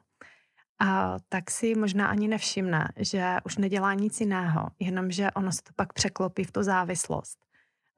a 0.80 1.16
tak 1.28 1.50
si 1.50 1.74
možná 1.74 2.06
ani 2.06 2.28
nevšimne, 2.28 2.88
že 2.96 3.36
už 3.44 3.56
nedělá 3.56 3.94
nic 3.94 4.20
jiného, 4.20 4.70
jenomže 4.78 5.30
ono 5.30 5.52
se 5.52 5.62
to 5.62 5.72
pak 5.76 5.92
překlopí 5.92 6.44
v 6.44 6.52
tu 6.52 6.62
závislost. 6.62 7.38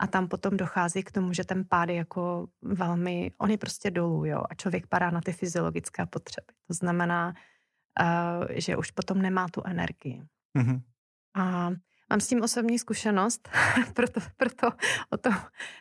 A 0.00 0.06
tam 0.06 0.28
potom 0.28 0.56
dochází 0.56 1.02
k 1.02 1.12
tomu, 1.12 1.32
že 1.32 1.44
ten 1.44 1.64
pád 1.68 1.88
je 1.88 1.94
jako 1.94 2.48
velmi, 2.62 3.32
on 3.38 3.50
je 3.50 3.58
prostě 3.58 3.90
dolů, 3.90 4.24
jo, 4.24 4.42
a 4.50 4.54
člověk 4.54 4.86
padá 4.86 5.10
na 5.10 5.20
ty 5.20 5.32
fyziologické 5.32 6.06
potřeby. 6.06 6.46
To 6.66 6.74
znamená, 6.74 7.34
uh, 8.00 8.46
že 8.50 8.76
už 8.76 8.90
potom 8.90 9.22
nemá 9.22 9.48
tu 9.48 9.62
energii. 9.64 10.22
Mm-hmm. 10.58 10.80
A 11.34 11.70
mám 12.10 12.20
s 12.20 12.28
tím 12.28 12.42
osobní 12.42 12.78
zkušenost, 12.78 13.48
proto, 13.94 14.20
proto 14.36 14.70
o 15.10 15.16
tom 15.16 15.34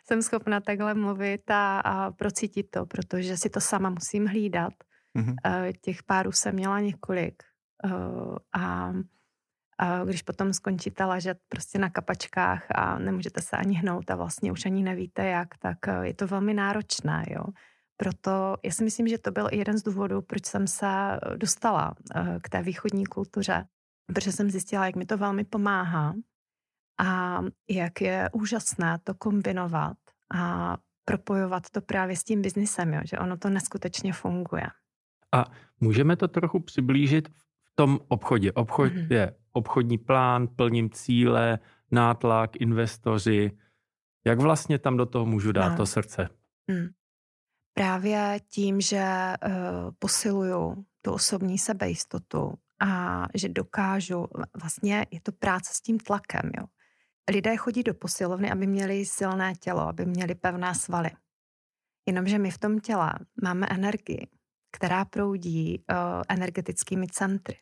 jsem 0.04 0.22
schopna 0.22 0.60
takhle 0.60 0.94
mluvit 0.94 1.50
a, 1.50 1.80
a 1.80 2.10
procítit 2.10 2.70
to, 2.70 2.86
protože 2.86 3.36
si 3.36 3.50
to 3.50 3.60
sama 3.60 3.90
musím 3.90 4.26
hlídat 4.26 4.72
Mm-hmm. 5.18 5.72
Těch 5.80 6.02
párů 6.02 6.32
jsem 6.32 6.54
měla 6.54 6.80
několik. 6.80 7.42
Eh, 7.84 7.90
a, 8.52 8.92
a 9.78 10.04
když 10.04 10.22
potom 10.22 10.52
skončí 10.52 10.90
ta 10.90 11.06
ležet 11.06 11.38
prostě 11.48 11.78
na 11.78 11.90
kapačkách 11.90 12.66
a 12.70 12.98
nemůžete 12.98 13.42
se 13.42 13.56
ani 13.56 13.74
hnout 13.74 14.10
a 14.10 14.16
vlastně 14.16 14.52
už 14.52 14.66
ani 14.66 14.82
nevíte 14.82 15.26
jak, 15.26 15.58
tak 15.58 15.88
eh, 15.88 16.06
je 16.06 16.14
to 16.14 16.26
velmi 16.26 16.54
náročné, 16.54 17.24
jo. 17.28 17.44
Proto 17.96 18.56
já 18.62 18.70
si 18.72 18.84
myslím, 18.84 19.08
že 19.08 19.18
to 19.18 19.30
byl 19.30 19.48
jeden 19.52 19.78
z 19.78 19.82
důvodů, 19.82 20.22
proč 20.22 20.46
jsem 20.46 20.66
se 20.66 20.86
dostala 21.36 21.94
k 22.42 22.48
té 22.48 22.62
východní 22.62 23.06
kultuře. 23.06 23.66
Protože 24.06 24.32
jsem 24.32 24.50
zjistila, 24.50 24.86
jak 24.86 24.96
mi 24.96 25.06
to 25.06 25.18
velmi 25.18 25.44
pomáhá 25.44 26.14
a 27.00 27.40
jak 27.70 28.00
je 28.00 28.30
úžasné 28.32 28.98
to 29.04 29.14
kombinovat 29.14 29.96
a 30.34 30.76
propojovat 31.04 31.70
to 31.70 31.80
právě 31.80 32.16
s 32.16 32.24
tím 32.24 32.42
biznisem, 32.42 32.94
jo, 32.94 33.00
že 33.04 33.18
ono 33.18 33.36
to 33.36 33.50
neskutečně 33.50 34.12
funguje. 34.12 34.66
A 35.32 35.44
můžeme 35.80 36.16
to 36.16 36.28
trochu 36.28 36.60
přiblížit 36.60 37.28
v 37.64 37.72
tom 37.74 38.00
obchodě. 38.08 38.52
Obchod 38.52 38.92
mm-hmm. 38.92 39.12
je 39.12 39.34
obchodní 39.52 39.98
plán, 39.98 40.48
plním 40.56 40.90
cíle, 40.90 41.58
nátlak, 41.90 42.56
investoři. 42.56 43.50
Jak 44.26 44.40
vlastně 44.40 44.78
tam 44.78 44.96
do 44.96 45.06
toho 45.06 45.26
můžu 45.26 45.52
dát 45.52 45.68
no. 45.68 45.76
to 45.76 45.86
srdce? 45.86 46.28
Mm. 46.70 46.88
Právě 47.74 48.40
tím, 48.48 48.80
že 48.80 49.04
uh, 49.46 49.52
posiluju 49.98 50.84
tu 51.02 51.12
osobní 51.12 51.58
sebejistotu 51.58 52.54
a 52.80 53.24
že 53.34 53.48
dokážu, 53.48 54.28
vlastně 54.60 55.06
je 55.10 55.20
to 55.20 55.32
práce 55.32 55.72
s 55.74 55.80
tím 55.80 55.98
tlakem, 55.98 56.50
jo. 56.58 56.66
Lidé 57.30 57.56
chodí 57.56 57.82
do 57.82 57.94
posilovny, 57.94 58.50
aby 58.50 58.66
měli 58.66 59.04
silné 59.04 59.54
tělo, 59.54 59.80
aby 59.80 60.06
měli 60.06 60.34
pevné 60.34 60.74
svaly. 60.74 61.10
Jenomže 62.06 62.38
my 62.38 62.50
v 62.50 62.58
tom 62.58 62.80
těle 62.80 63.12
máme 63.42 63.66
energii, 63.70 64.28
která 64.70 65.04
proudí 65.04 65.78
uh, 65.78 65.96
energetickými 66.28 67.06
centry. 67.06 67.56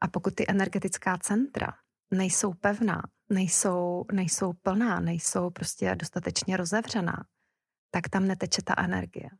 A 0.00 0.08
pokud 0.08 0.34
ty 0.34 0.44
energetická 0.48 1.18
centra 1.18 1.74
nejsou 2.10 2.52
pevná, 2.52 3.02
nejsou, 3.30 4.04
nejsou 4.12 4.52
plná, 4.52 5.00
nejsou 5.00 5.50
prostě 5.50 5.94
dostatečně 5.94 6.56
rozevřená, 6.56 7.24
tak 7.90 8.08
tam 8.08 8.26
neteče 8.26 8.62
ta 8.62 8.74
energie. 8.78 9.30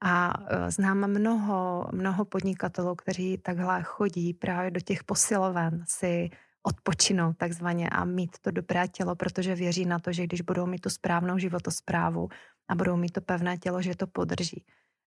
A 0.00 0.40
uh, 0.40 0.46
znám 0.68 1.10
mnoho, 1.10 1.88
mnoho 1.92 2.24
podnikatelů, 2.24 2.94
kteří 2.94 3.38
takhle 3.38 3.82
chodí 3.82 4.34
právě 4.34 4.70
do 4.70 4.80
těch 4.80 5.04
posiloven 5.04 5.84
si 5.88 6.30
odpočinout 6.62 7.36
takzvaně 7.36 7.90
a 7.90 8.04
mít 8.04 8.38
to 8.40 8.50
dobré 8.50 8.88
tělo, 8.88 9.16
protože 9.16 9.54
věří 9.54 9.86
na 9.86 9.98
to, 9.98 10.12
že 10.12 10.24
když 10.24 10.40
budou 10.40 10.66
mít 10.66 10.80
tu 10.80 10.90
správnou 10.90 11.38
životosprávu 11.38 12.28
a 12.68 12.74
budou 12.74 12.96
mít 12.96 13.12
to 13.12 13.20
pevné 13.20 13.58
tělo, 13.58 13.82
že 13.82 13.96
to 13.96 14.06
podrží 14.06 14.64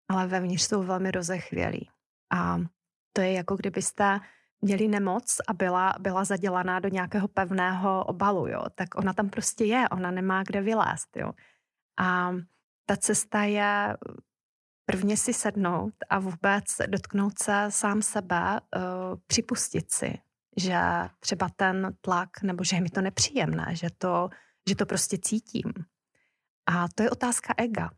ale 0.10 0.28
vevnitř 0.28 0.64
jsou 0.64 0.84
velmi 0.84 1.12
rozechvělí. 1.12 1.90
A 2.34 2.58
to 3.14 3.22
je 3.22 3.34
jako 3.34 3.56
kdybyste 3.56 4.20
měli 4.62 4.88
nemoc 4.88 5.38
a 5.48 5.54
byla, 5.54 5.94
byla 6.00 6.24
zadělaná 6.24 6.80
do 6.80 6.90
nějakého 6.90 7.28
pevného 7.28 8.06
obalu, 8.06 8.48
jo, 8.48 8.64
tak 8.76 8.96
ona 8.96 9.14
tam 9.14 9.30
prostě 9.30 9.66
je, 9.66 9.90
ona 9.90 10.12
nemá 10.12 10.44
kde 10.44 10.62
vylézt, 10.62 11.18
jo. 11.18 11.32
A 12.00 12.32
ta 12.86 12.98
cesta 12.98 13.44
je 13.44 13.98
prvně 14.86 15.18
si 15.18 15.34
sednout 15.34 15.94
a 16.10 16.20
vůbec 16.20 16.66
dotknout 16.88 17.40
se 17.40 17.66
sám 17.70 18.02
sebe, 18.02 18.60
uh, 18.76 18.82
připustit 19.28 19.92
si, 19.92 20.18
že 20.58 20.80
třeba 21.20 21.50
ten 21.56 21.98
tlak, 22.02 22.42
nebo 22.42 22.64
že 22.64 22.76
je 22.76 22.82
mi 22.82 22.90
to 22.90 23.02
nepříjemné, 23.02 23.76
že 23.76 23.88
to, 23.98 24.30
že 24.70 24.76
to 24.76 24.86
prostě 24.86 25.18
cítím. 25.22 25.74
A 26.66 26.88
to 26.96 27.04
je 27.04 27.10
otázka 27.10 27.54
ega. 27.58 27.90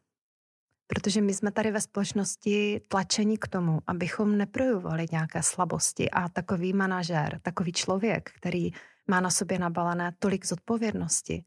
Protože 0.87 1.21
my 1.21 1.33
jsme 1.33 1.51
tady 1.51 1.71
ve 1.71 1.81
společnosti 1.81 2.81
tlačeni 2.87 3.37
k 3.37 3.47
tomu, 3.47 3.79
abychom 3.87 4.37
neprojevovali 4.37 5.05
nějaké 5.11 5.43
slabosti 5.43 6.09
a 6.09 6.29
takový 6.29 6.73
manažer, 6.73 7.39
takový 7.41 7.71
člověk, 7.71 8.31
který 8.31 8.71
má 9.07 9.19
na 9.19 9.29
sobě 9.29 9.59
nabalené 9.59 10.11
tolik 10.19 10.45
zodpovědnosti, 10.45 11.43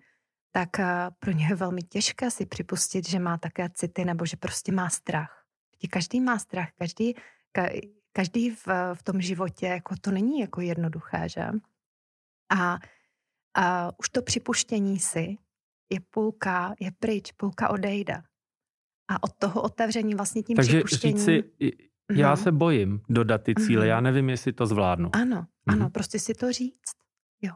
tak 0.53 0.81
eh, 0.81 1.11
pro 1.19 1.31
ně 1.33 1.47
je 1.47 1.55
velmi 1.55 1.83
těžké 1.83 2.31
si 2.31 2.47
připustit, 2.47 3.09
že 3.09 3.19
má 3.19 3.39
také 3.39 3.69
city 3.75 4.05
nebo 4.05 4.27
že 4.27 4.37
prostě 4.37 4.73
má 4.73 4.91
strach. 4.91 5.43
Každý 5.91 6.21
má 6.21 6.39
strach, 6.39 6.69
každý, 6.79 7.15
každý 8.13 8.51
v, 8.51 8.67
v 8.95 9.03
tom 9.03 9.21
životě, 9.21 9.67
jako 9.67 9.95
to 10.01 10.11
není 10.11 10.41
jako 10.41 10.61
jednoduché, 10.61 11.29
že? 11.29 11.47
A, 12.51 12.79
a 13.55 13.93
už 13.99 14.09
to 14.09 14.23
připuštění 14.23 14.99
si 14.99 15.37
je 15.91 16.01
půlka, 16.01 16.75
je 16.81 16.91
pryč, 16.99 17.33
půlka 17.33 17.71
odejde. 17.71 18.23
A 19.09 19.23
od 19.23 19.33
toho 19.39 19.63
otevření 19.63 20.15
vlastně 20.15 20.43
tím 20.43 20.57
Takže 20.57 20.85
připuštěním... 20.85 21.19
říci, 21.19 21.45
já 22.13 22.35
mm-hmm. 22.35 22.43
se 22.43 22.53
bojím 22.53 23.01
dodat 23.09 23.43
ty 23.43 23.55
cíle, 23.55 23.85
mm-hmm. 23.85 23.89
já 23.89 24.01
nevím, 24.01 24.31
jestli 24.31 24.53
to 24.53 24.67
zvládnu. 24.67 25.11
Ano, 25.13 25.37
mm-hmm. 25.37 25.73
ano, 25.73 25.91
prostě 25.91 26.19
si 26.19 26.35
to 26.35 26.53
říct. 26.53 26.95
Jo. 27.43 27.55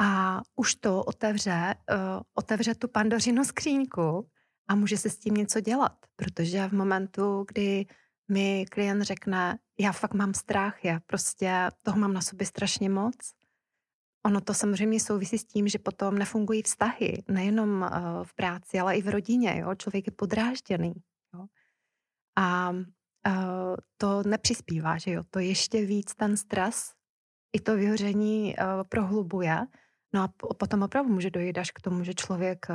A 0.00 0.40
už 0.56 0.74
to 0.74 1.04
otevře, 1.04 1.74
uh, 1.90 2.22
otevře 2.34 2.74
tu 2.74 2.88
pandořinu 2.88 3.44
skříňku 3.44 4.28
a 4.68 4.74
může 4.74 4.96
se 4.96 5.10
s 5.10 5.18
tím 5.18 5.34
něco 5.34 5.60
dělat. 5.60 5.96
Protože 6.16 6.68
v 6.68 6.72
momentu, 6.72 7.44
kdy 7.48 7.86
mi 8.28 8.66
klient 8.70 9.02
řekne, 9.02 9.58
já 9.78 9.92
fakt 9.92 10.14
mám 10.14 10.34
strach, 10.34 10.84
já 10.84 11.00
prostě 11.06 11.68
toho 11.82 11.98
mám 11.98 12.12
na 12.12 12.20
sobě 12.20 12.46
strašně 12.46 12.90
moc, 12.90 13.16
Ono 14.28 14.40
to 14.40 14.54
samozřejmě 14.54 15.00
souvisí 15.00 15.38
s 15.38 15.44
tím, 15.44 15.68
že 15.68 15.78
potom 15.78 16.18
nefungují 16.18 16.62
vztahy, 16.62 17.22
nejenom 17.28 17.84
eh, 17.84 17.90
v 18.24 18.34
práci, 18.34 18.78
ale 18.78 18.96
i 18.96 19.02
v 19.02 19.08
rodině. 19.08 19.58
Jo? 19.58 19.74
Člověk 19.74 20.06
je 20.06 20.12
podrážděný. 20.12 20.94
Jo? 21.34 21.46
A 22.36 22.70
uh, 22.70 23.76
to 23.96 24.22
nepřispívá, 24.22 24.98
že 24.98 25.10
jo? 25.10 25.22
To 25.30 25.38
ještě 25.38 25.84
víc 25.84 26.14
ten 26.14 26.36
stres 26.36 26.92
i 27.52 27.60
to 27.60 27.76
vyhoření 27.76 28.54
uh, 28.56 28.64
prohlubuje. 28.88 29.66
No 30.14 30.22
a 30.22 30.32
potom 30.58 30.82
opravdu 30.82 31.12
může 31.12 31.30
dojít 31.30 31.58
až 31.58 31.70
k 31.70 31.80
tomu, 31.80 32.04
že 32.04 32.14
člověk 32.14 32.66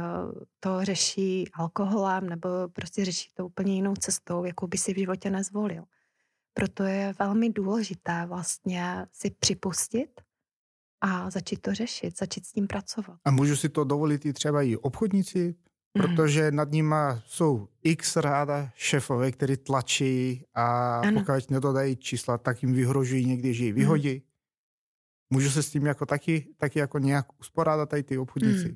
to 0.60 0.86
řeší 0.86 1.50
alkoholem 1.54 2.30
nebo 2.30 2.50
prostě 2.74 3.06
řeší 3.06 3.30
to 3.34 3.46
úplně 3.46 3.76
jinou 3.76 3.96
cestou, 3.96 4.46
jakou 4.46 4.68
by 4.68 4.78
si 4.78 4.94
v 4.94 4.98
životě 4.98 5.30
nezvolil. 5.30 5.84
Proto 6.54 6.84
je 6.84 7.14
velmi 7.20 7.50
důležité 7.50 8.26
vlastně 8.26 9.06
si 9.12 9.32
připustit, 9.40 10.22
a 11.04 11.30
začít 11.30 11.62
to 11.62 11.74
řešit, 11.74 12.18
začít 12.18 12.46
s 12.46 12.52
tím 12.52 12.68
pracovat. 12.68 13.20
A 13.26 13.32
můžu 13.32 13.56
si 13.56 13.70
to 13.70 13.84
dovolit 13.84 14.26
i 14.26 14.34
třeba 14.34 14.62
i 14.62 14.76
obchodníci, 14.76 15.56
mhm. 15.98 16.16
protože 16.16 16.52
nad 16.52 16.72
nima 16.72 17.22
jsou 17.26 17.68
x 17.84 18.16
ráda 18.16 18.70
šéfové, 18.76 19.32
který 19.32 19.58
tlačí 19.58 20.46
a 20.54 20.98
ano. 21.00 21.20
pokud 21.20 21.52
nedodají 21.52 21.96
čísla, 21.96 22.38
tak 22.38 22.64
jim 22.64 22.74
vyhrožují 22.74 23.26
někdy, 23.26 23.54
že 23.54 23.66
ji 23.66 23.72
vyhodí. 23.72 24.14
Mm. 24.14 24.22
Můžu 25.30 25.50
se 25.50 25.64
s 25.64 25.70
tím 25.70 25.86
jako 25.86 26.06
taky, 26.06 26.48
taky 26.58 26.80
jako 26.80 27.00
nějak 27.00 27.40
usporádat 27.40 27.90
tady 27.90 28.04
ty 28.04 28.18
obchodníci? 28.18 28.68
Mm. 28.68 28.76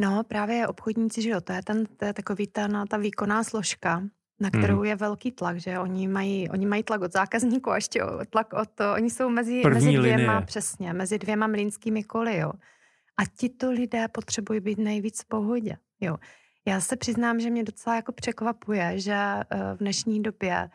No 0.00 0.24
právě 0.24 0.68
obchodníci, 0.68 1.22
že 1.22 1.30
jo, 1.30 1.40
to 1.40 1.52
je, 1.52 1.62
ten, 1.62 1.86
to 1.86 2.04
je 2.04 2.12
takový 2.12 2.46
ten, 2.46 2.84
ta 2.88 2.96
výkonná 2.96 3.44
složka, 3.44 4.02
na 4.40 4.50
kterou 4.50 4.76
hmm. 4.76 4.84
je 4.84 4.96
velký 4.96 5.32
tlak, 5.32 5.60
že 5.60 5.78
oni 5.78 6.08
mají, 6.08 6.48
oni 6.50 6.66
mají 6.66 6.82
tlak 6.82 7.00
od 7.00 7.12
zákazníků 7.12 7.70
a 7.70 7.74
ještě 7.74 8.02
tlak 8.30 8.52
od 8.52 8.68
to, 8.74 8.92
oni 8.94 9.10
jsou 9.10 9.28
mezi, 9.28 9.62
mezi 9.68 9.98
dvěma, 9.98 10.32
linie. 10.32 10.46
přesně, 10.46 10.92
mezi 10.92 11.18
dvěma 11.18 11.46
mlínskými 11.46 12.04
koly, 12.04 12.38
jo. 12.38 12.52
A 13.16 13.22
tito 13.36 13.70
lidé 13.70 14.08
potřebují 14.08 14.60
být 14.60 14.78
nejvíc 14.78 15.22
v 15.22 15.24
pohodě, 15.24 15.76
jo. 16.00 16.16
Já 16.66 16.80
se 16.80 16.96
přiznám, 16.96 17.40
že 17.40 17.50
mě 17.50 17.64
docela 17.64 17.96
jako 17.96 18.12
překvapuje, 18.12 19.00
že 19.00 19.14
eh, 19.14 19.44
v 19.74 19.78
dnešní 19.78 20.22
době 20.22 20.70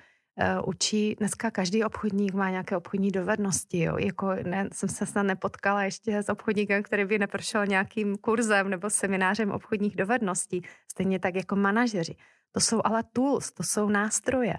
učí, 0.65 1.15
dneska 1.15 1.51
každý 1.51 1.84
obchodník 1.84 2.34
má 2.34 2.50
nějaké 2.50 2.77
obchodní 2.77 3.12
dovednosti, 3.12 3.79
jo. 3.79 3.98
Jako 3.98 4.34
ne, 4.34 4.70
jsem 4.74 4.89
se 4.89 5.06
snad 5.06 5.24
nepotkala 5.24 5.84
ještě 5.84 6.24
s 6.24 6.29
obchodníkem, 6.29 6.84
který 6.84 7.06
by 7.06 7.20
neprošel 7.20 7.65
nějakým 7.65 8.17
kurzem 8.17 8.70
nebo 8.70 8.89
seminářem 8.89 9.51
obchodních 9.51 9.96
dovedností, 9.96 10.62
stejně 10.91 11.20
tak 11.20 11.36
jako 11.36 11.56
manažeři. 11.56 12.15
To 12.51 12.60
jsou 12.60 12.82
ale 12.84 13.03
tools, 13.13 13.51
to 13.51 13.63
jsou 13.63 13.89
nástroje. 13.89 14.53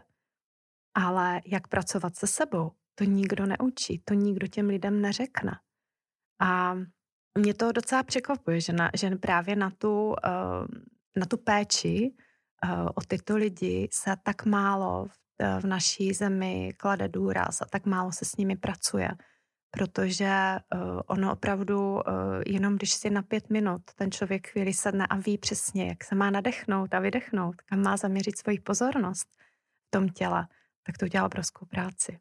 Ale 0.94 1.40
jak 1.46 1.68
pracovat 1.68 2.16
se 2.16 2.26
sebou, 2.26 2.70
to 2.94 3.04
nikdo 3.04 3.46
neučí, 3.46 4.02
to 4.04 4.14
nikdo 4.14 4.46
těm 4.46 4.66
lidem 4.66 5.00
neřekne. 5.00 5.58
A 6.40 6.76
mě 7.38 7.54
to 7.54 7.72
docela 7.72 8.02
překvapuje, 8.02 8.60
že, 8.60 8.72
na, 8.72 8.90
že 8.94 9.10
právě 9.10 9.56
na 9.56 9.70
tu, 9.70 10.08
uh, 10.08 10.14
na 11.16 11.26
tu 11.26 11.36
péči 11.36 12.14
uh, 12.64 12.88
o 12.94 13.00
tyto 13.08 13.36
lidi 13.36 13.88
se 13.92 14.16
tak 14.22 14.46
málo 14.46 15.06
v, 15.06 15.27
v 15.60 15.64
naší 15.64 16.12
zemi 16.12 16.72
klade 16.76 17.08
důraz 17.08 17.62
a 17.62 17.64
tak 17.64 17.86
málo 17.86 18.12
se 18.12 18.24
s 18.24 18.36
nimi 18.36 18.56
pracuje 18.56 19.08
protože 19.70 20.56
uh, 20.74 21.00
ono 21.06 21.32
opravdu 21.32 21.92
uh, 21.92 22.00
jenom 22.46 22.76
když 22.76 22.92
si 22.92 23.10
na 23.10 23.22
pět 23.22 23.50
minut 23.50 23.82
ten 23.94 24.10
člověk 24.10 24.48
chvíli 24.48 24.74
sedne 24.74 25.06
a 25.06 25.16
ví 25.16 25.38
přesně, 25.38 25.88
jak 25.88 26.04
se 26.04 26.14
má 26.14 26.30
nadechnout 26.30 26.94
a 26.94 27.00
vydechnout, 27.00 27.56
kam 27.62 27.82
má 27.82 27.96
zaměřit 27.96 28.38
svoji 28.38 28.60
pozornost 28.60 29.28
v 29.86 29.90
tom 29.90 30.08
těle, 30.08 30.48
tak 30.86 30.98
to 30.98 31.06
udělá 31.06 31.26
obrovskou 31.26 31.66
práci. 31.66 32.18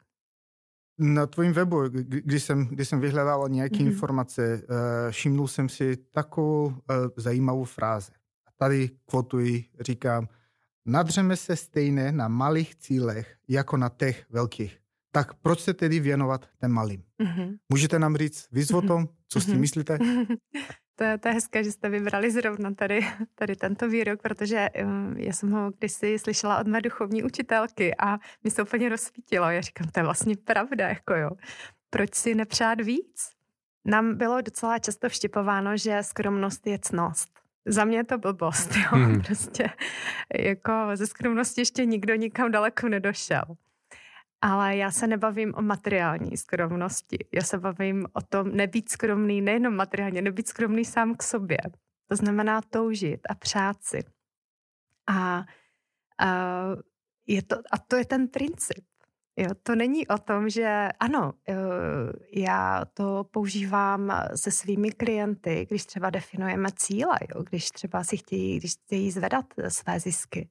Na 0.98 1.26
tvojím 1.26 1.52
webu, 1.52 1.82
když 2.02 2.42
jsem, 2.42 2.66
když 2.66 2.88
jsem 2.88 3.00
vyhledal 3.00 3.48
nějaké 3.48 3.76
mm-hmm. 3.76 3.86
informace, 3.86 4.62
uh, 4.62 5.10
všimnul 5.10 5.48
jsem 5.48 5.68
si 5.68 5.96
takovou 5.96 6.74
zajímavou 7.16 7.64
frázi. 7.64 8.12
A 8.46 8.50
tady 8.56 8.90
kvotuji, 9.06 9.64
říkám, 9.80 10.28
nadřeme 10.88 11.36
se 11.36 11.56
stejně 11.56 12.12
na 12.12 12.28
malých 12.28 12.74
cílech, 12.74 13.36
jako 13.48 13.76
na 13.76 13.88
těch 13.88 14.26
velkých 14.30 14.78
tak 15.12 15.34
proč 15.34 15.60
se 15.60 15.74
tedy 15.74 16.00
věnovat 16.00 16.48
těm 16.60 16.70
malým? 16.70 17.02
Mm-hmm. 17.22 17.58
Můžete 17.68 17.98
nám 17.98 18.16
říct 18.16 18.48
víc 18.52 18.70
mm-hmm. 18.70 18.78
o 18.78 18.82
tom, 18.82 19.08
co 19.28 19.40
s 19.40 19.46
tím 19.46 19.54
mm-hmm. 19.54 19.60
myslíte? 19.60 19.98
to, 20.96 21.04
je, 21.04 21.18
to 21.18 21.28
je 21.28 21.34
hezké, 21.34 21.64
že 21.64 21.72
jste 21.72 21.88
vybrali 21.88 22.30
zrovna 22.30 22.74
tady, 22.74 23.06
tady 23.34 23.56
tento 23.56 23.88
výrok, 23.88 24.22
protože 24.22 24.68
um, 24.84 25.14
já 25.16 25.32
jsem 25.32 25.50
ho 25.50 25.70
kdysi 25.78 26.18
slyšela 26.18 26.58
od 26.58 26.66
mé 26.66 26.80
duchovní 26.80 27.22
učitelky 27.22 27.94
a 27.96 28.18
mi 28.44 28.50
se 28.50 28.62
úplně 28.62 28.88
rozsvítilo. 28.88 29.50
Já 29.50 29.60
říkám, 29.60 29.88
to 29.88 30.00
je 30.00 30.04
vlastně 30.04 30.36
pravda, 30.44 30.88
jako 30.88 31.14
jo. 31.14 31.30
Proč 31.90 32.14
si 32.14 32.34
nepřát 32.34 32.80
víc? 32.80 33.30
Nám 33.84 34.14
bylo 34.14 34.40
docela 34.40 34.78
často 34.78 35.08
vštěpováno, 35.08 35.76
že 35.76 36.02
skromnost 36.02 36.66
je 36.66 36.78
cnost. 36.78 37.30
Za 37.66 37.84
mě 37.84 37.96
je 37.96 38.04
to 38.04 38.18
blbost, 38.18 38.70
jo. 38.76 38.98
Mm. 38.98 39.22
Prostě 39.22 39.70
jako 40.34 40.72
ze 40.94 41.06
skromnosti 41.06 41.60
ještě 41.60 41.84
nikdo 41.84 42.14
nikam 42.14 42.50
daleko 42.50 42.88
nedošel. 42.88 43.42
Ale 44.40 44.76
já 44.76 44.90
se 44.90 45.06
nebavím 45.06 45.54
o 45.56 45.62
materiální 45.62 46.36
skromnosti. 46.36 47.18
Já 47.34 47.42
se 47.42 47.58
bavím 47.58 48.06
o 48.12 48.20
tom 48.20 48.56
nebýt 48.56 48.90
skromný 48.90 49.40
nejenom 49.40 49.74
materiálně, 49.74 50.22
nebýt 50.22 50.48
skromný 50.48 50.84
sám 50.84 51.14
k 51.14 51.22
sobě. 51.22 51.58
To 52.08 52.16
znamená 52.16 52.62
toužit 52.62 53.20
a 53.30 53.34
přát 53.34 53.84
si. 53.84 54.04
A, 55.06 55.44
a, 56.20 56.66
je 57.26 57.42
to, 57.42 57.56
a 57.56 57.78
to 57.78 57.96
je 57.96 58.04
ten 58.04 58.28
princip. 58.28 58.84
Jo, 59.40 59.50
to 59.62 59.74
není 59.74 60.06
o 60.06 60.18
tom, 60.18 60.50
že 60.50 60.88
ano, 61.00 61.32
e, 61.48 61.54
já 62.32 62.84
to 62.94 63.24
používám 63.30 64.12
se 64.34 64.50
svými 64.50 64.92
klienty, 64.92 65.66
když 65.68 65.86
třeba 65.86 66.10
definujeme 66.10 66.68
cíle, 66.76 67.18
jo, 67.34 67.42
když 67.42 67.70
třeba 67.70 68.04
si 68.04 68.16
chtějí, 68.16 68.58
když 68.58 68.72
chtějí 68.72 69.10
zvedat 69.10 69.44
své 69.68 70.00
zisky 70.00 70.48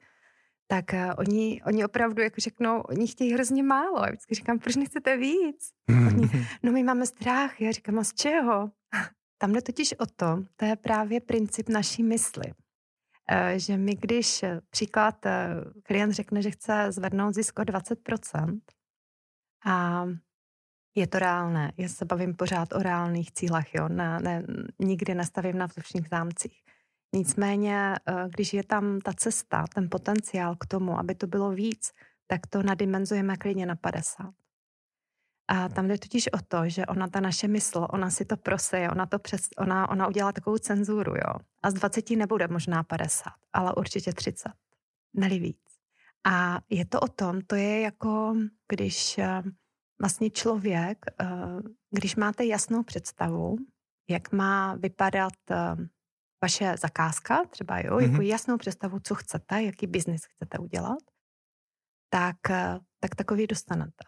tak 0.68 0.86
oni, 1.18 1.62
oni 1.66 1.86
opravdu 1.86 2.22
jako 2.22 2.36
řeknou, 2.42 2.82
oni 2.82 3.08
chtějí 3.08 3.34
hrozně 3.34 3.64
málo. 3.64 4.00
Já 4.00 4.10
vždycky 4.10 4.36
říkám, 4.36 4.60
proč 4.60 4.76
nechcete 4.76 5.18
víc? 5.18 5.72
Oni, 5.90 6.30
no 6.64 6.72
my 6.72 6.84
máme 6.84 7.06
strach. 7.06 7.62
Já 7.62 7.72
říkám, 7.72 8.00
a 8.00 8.04
z 8.04 8.14
čeho? 8.14 8.72
Tam 9.38 9.54
jde 9.54 9.62
totiž 9.62 9.94
o 9.94 10.06
to, 10.06 10.44
to 10.56 10.66
je 10.66 10.76
právě 10.76 11.22
princip 11.22 11.70
naší 11.70 12.04
mysli. 12.04 12.54
Že 13.56 13.78
my, 13.78 13.96
když 13.96 14.44
eh, 14.44 14.62
příklad 14.70 15.26
klient 15.84 16.12
řekne, 16.12 16.42
že 16.42 16.52
chce 16.52 16.92
zvednout 16.92 17.34
zisk 17.34 17.60
o 17.60 17.62
20% 17.62 18.60
a 19.68 20.06
je 20.96 21.08
to 21.08 21.20
reálné. 21.20 21.72
Já 21.78 21.88
se 21.90 22.06
bavím 22.06 22.36
pořád 22.36 22.74
o 22.74 22.80
reálných 22.80 23.32
cílech, 23.32 23.76
jo. 23.76 23.88
Ne, 23.90 24.20
ne, 24.20 24.44
nikdy 24.80 25.16
nestavím 25.16 25.58
na 25.58 25.66
vzdušných 25.66 26.08
zámcích. 26.10 26.64
Nicméně, 27.14 27.96
eh, 27.96 28.26
když 28.30 28.54
je 28.54 28.64
tam 28.64 29.00
ta 29.00 29.14
cesta, 29.14 29.66
ten 29.76 29.88
potenciál 29.92 30.56
k 30.56 30.66
tomu, 30.66 31.00
aby 31.00 31.16
to 31.16 31.28
bylo 31.28 31.52
víc, 31.52 31.92
tak 32.28 32.48
to 32.48 32.64
nadimenzujeme 32.64 33.38
klidně 33.38 33.66
na 33.66 33.76
50. 33.76 34.34
A 35.48 35.70
tam 35.70 35.88
jde 35.88 35.98
totiž 35.98 36.28
o 36.28 36.38
to, 36.48 36.70
že 36.70 36.86
ona, 36.86 37.08
ta 37.08 37.20
naše 37.20 37.48
mysl, 37.48 37.88
ona 37.90 38.10
si 38.10 38.26
to 38.26 38.38
proseje, 38.38 38.90
ona, 38.92 39.06
to 39.06 39.20
přes, 39.20 39.42
ona, 39.58 39.90
ona 39.90 40.08
udělá 40.08 40.32
takovou 40.32 40.58
cenzuru, 40.58 41.14
jo. 41.16 41.34
A 41.64 41.72
z 41.72 41.74
20 41.74 42.10
nebude 42.10 42.48
možná 42.48 42.84
50, 42.84 43.34
ale 43.54 43.74
určitě 43.76 44.14
30, 44.14 44.52
neli 45.14 45.40
víc. 45.40 45.67
A 46.26 46.60
je 46.70 46.86
to 46.86 47.00
o 47.00 47.08
tom, 47.08 47.42
to 47.42 47.56
je 47.56 47.82
jako, 47.82 48.36
když 48.72 49.18
eh, 49.18 49.44
vlastně 50.02 50.30
člověk, 50.30 51.06
eh, 51.20 51.26
když 51.92 52.16
máte 52.16 52.46
jasnou 52.46 52.84
představu, 52.84 53.56
jak 54.10 54.32
má 54.32 54.76
vypadat 54.76 55.34
vaše 56.42 56.78
zakázka, 56.78 57.46
třeba 57.46 57.80
jo, 57.80 57.98
mm-hmm. 57.98 58.12
jako 58.12 58.22
jasnou 58.22 58.58
představu, 58.58 59.00
co 59.00 59.16
chcete, 59.16 59.64
jaký 59.64 59.88
biznis 59.88 60.26
chcete 60.26 60.58
udělat, 60.58 61.00
tak, 62.10 62.50
eh, 62.50 62.80
tak 63.00 63.16
takový 63.16 63.48
dostanete. 63.48 64.04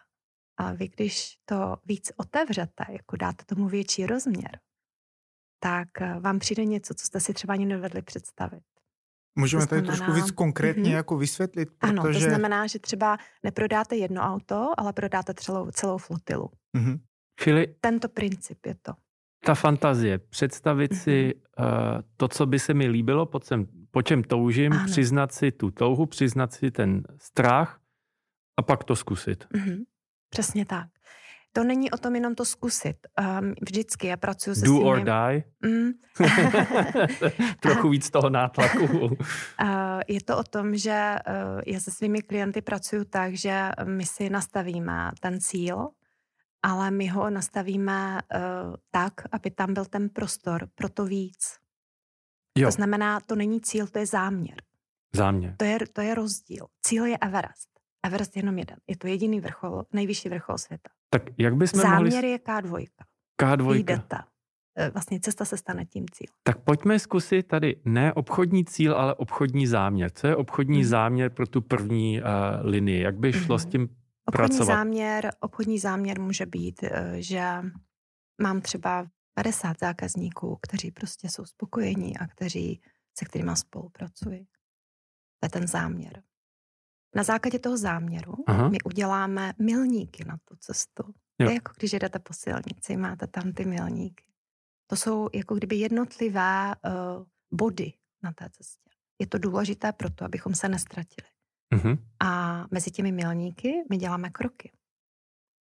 A 0.56 0.72
vy, 0.72 0.88
když 0.88 1.38
to 1.44 1.76
víc 1.84 2.12
otevřete, 2.16 2.84
jako 2.88 3.16
dáte 3.16 3.44
tomu 3.44 3.68
větší 3.68 4.06
rozměr, 4.06 4.60
tak 5.62 6.00
eh, 6.00 6.20
vám 6.20 6.38
přijde 6.38 6.64
něco, 6.64 6.94
co 6.94 7.06
jste 7.06 7.20
si 7.20 7.34
třeba 7.34 7.54
ani 7.54 7.66
nevedli 7.66 8.02
představit. 8.02 8.62
Můžeme 9.38 9.62
to 9.62 9.66
znamená... 9.66 9.86
tady 9.86 9.96
trošku 9.96 10.12
víc 10.12 10.30
konkrétně 10.30 10.82
mm-hmm. 10.82 10.96
jako 10.96 11.16
vysvětlit, 11.16 11.68
protože... 11.78 11.90
Ano, 11.90 12.02
to 12.02 12.20
znamená, 12.20 12.66
že 12.66 12.78
třeba 12.78 13.18
neprodáte 13.42 13.96
jedno 13.96 14.22
auto, 14.22 14.72
ale 14.76 14.92
prodáte 14.92 15.34
celou, 15.34 15.70
celou 15.70 15.98
flotilu. 15.98 16.50
Mm-hmm. 16.76 17.00
Čili... 17.40 17.74
Tento 17.80 18.08
princip 18.08 18.66
je 18.66 18.74
to 18.74 18.92
ta 19.44 19.54
fantazie, 19.54 20.18
představit 20.18 20.94
si 20.94 21.34
uh, 21.34 21.64
to, 22.16 22.28
co 22.28 22.46
by 22.46 22.58
se 22.58 22.74
mi 22.74 22.88
líbilo, 22.88 23.26
po, 23.26 23.40
čem, 23.40 23.66
po 23.90 24.02
čem 24.02 24.22
toužím, 24.22 24.72
ano. 24.72 24.84
přiznat 24.86 25.32
si 25.32 25.52
tu 25.52 25.70
touhu, 25.70 26.06
přiznat 26.06 26.52
si 26.52 26.70
ten 26.70 27.02
strach 27.18 27.80
a 28.56 28.62
pak 28.62 28.84
to 28.84 28.96
zkusit. 28.96 29.44
Mm-hmm. 29.44 29.78
Přesně 30.30 30.64
tak. 30.66 30.88
To 31.52 31.64
není 31.64 31.90
o 31.90 31.96
tom 31.96 32.14
jenom 32.14 32.34
to 32.34 32.44
zkusit. 32.44 32.96
Um, 33.20 33.54
vždycky 33.62 34.06
já 34.06 34.16
pracuji 34.16 34.54
se 34.54 34.64
Do 34.64 34.72
svými... 34.72 34.84
or 34.84 35.00
die? 35.00 35.44
Mm. 35.62 35.90
Trochu 37.60 37.88
víc 37.88 38.10
toho 38.10 38.30
nátlaku. 38.30 38.86
uh, 38.86 39.10
je 40.08 40.22
to 40.24 40.38
o 40.38 40.42
tom, 40.42 40.76
že 40.76 41.16
uh, 41.28 41.60
já 41.66 41.80
se 41.80 41.90
svými 41.90 42.22
klienty 42.22 42.62
pracuji 42.62 43.04
tak, 43.04 43.34
že 43.34 43.70
my 43.84 44.06
si 44.06 44.30
nastavíme 44.30 45.10
ten 45.20 45.40
cíl, 45.40 45.88
ale 46.62 46.90
my 46.90 47.08
ho 47.08 47.30
nastavíme 47.30 48.20
uh, 48.34 48.74
tak, 48.90 49.12
aby 49.32 49.50
tam 49.50 49.74
byl 49.74 49.84
ten 49.84 50.08
prostor 50.08 50.68
pro 50.74 50.88
to 50.88 51.04
víc. 51.04 51.56
Jo. 52.58 52.68
To 52.68 52.72
znamená, 52.72 53.20
to 53.20 53.36
není 53.36 53.60
cíl, 53.60 53.86
to 53.86 53.98
je 53.98 54.06
záměr. 54.06 54.56
Záměr. 55.14 55.54
To 55.56 55.64
je, 55.64 55.78
to 55.92 56.00
je 56.00 56.14
rozdíl. 56.14 56.66
Cíl 56.82 57.04
je 57.04 57.18
Everest. 57.18 57.68
Everest 58.06 58.36
je 58.36 58.40
jenom 58.40 58.58
jeden. 58.58 58.76
Je 58.86 58.96
to 58.96 59.06
jediný 59.06 59.40
vrchol, 59.40 59.84
nejvyšší 59.92 60.28
vrchol 60.28 60.58
světa. 60.58 60.90
Tak 61.10 61.22
jak 61.38 61.54
bychom 61.54 61.80
Záměr 61.80 62.12
mohli... 62.12 62.30
je 62.30 62.38
K2. 62.38 62.86
K2. 63.42 63.74
Jdete. 63.74 64.16
Vlastně 64.92 65.20
cesta 65.20 65.44
se 65.44 65.56
stane 65.56 65.86
tím 65.86 66.06
cílem. 66.12 66.34
Tak 66.42 66.58
pojďme 66.58 66.98
zkusit 66.98 67.42
tady 67.42 67.76
ne 67.84 68.12
obchodní 68.12 68.64
cíl, 68.64 68.94
ale 68.94 69.14
obchodní 69.14 69.66
záměr. 69.66 70.10
Co 70.10 70.26
je 70.26 70.36
obchodní 70.36 70.78
hmm. 70.78 70.88
záměr 70.88 71.30
pro 71.30 71.46
tu 71.46 71.60
první 71.60 72.20
uh, 72.20 72.26
linii? 72.62 73.02
Jak 73.02 73.18
by 73.18 73.32
šlo 73.32 73.56
hmm. 73.56 73.58
s 73.58 73.66
tím 73.66 73.88
Obchodní 74.30 74.48
pracovat. 74.48 74.76
záměr, 74.76 75.30
obchodní 75.40 75.78
záměr 75.78 76.20
může 76.20 76.46
být, 76.46 76.82
eh, 76.82 77.14
že 77.18 77.42
mám 78.42 78.60
třeba 78.60 79.06
50 79.34 79.78
zákazníků, 79.80 80.58
kteří 80.62 80.90
prostě 80.90 81.28
jsou 81.28 81.44
spokojení 81.44 82.18
a 82.18 82.26
kteří, 82.26 82.80
se 83.18 83.24
kterými 83.24 83.56
spolupracuji. 83.56 84.46
To 85.40 85.46
je 85.46 85.48
ten 85.48 85.66
záměr. 85.66 86.22
Na 87.14 87.22
základě 87.22 87.58
toho 87.58 87.76
záměru 87.76 88.34
Aha. 88.46 88.68
my 88.68 88.78
uděláme 88.84 89.52
milníky 89.58 90.24
na 90.24 90.36
tu 90.44 90.56
cestu. 90.56 91.02
Jo. 91.06 91.46
To 91.46 91.50
je 91.50 91.54
jako 91.54 91.72
když 91.78 91.92
jdete 91.92 92.18
po 92.18 92.32
silnici, 92.32 92.96
máte 92.96 93.26
tam 93.26 93.52
ty 93.52 93.64
milníky. 93.64 94.24
To 94.86 94.96
jsou 94.96 95.28
jako 95.34 95.54
kdyby 95.54 95.76
jednotlivé 95.76 96.74
uh, 96.84 97.26
body 97.50 97.92
na 98.22 98.32
té 98.32 98.48
cestě. 98.52 98.90
Je 99.18 99.26
to 99.26 99.38
důležité 99.38 99.92
proto, 99.92 100.24
abychom 100.24 100.54
se 100.54 100.68
nestratili. 100.68 101.28
Uh-huh. 101.74 101.98
A 102.20 102.64
mezi 102.70 102.90
těmi 102.90 103.12
milníky 103.12 103.84
my 103.90 103.96
děláme 103.96 104.30
kroky. 104.30 104.72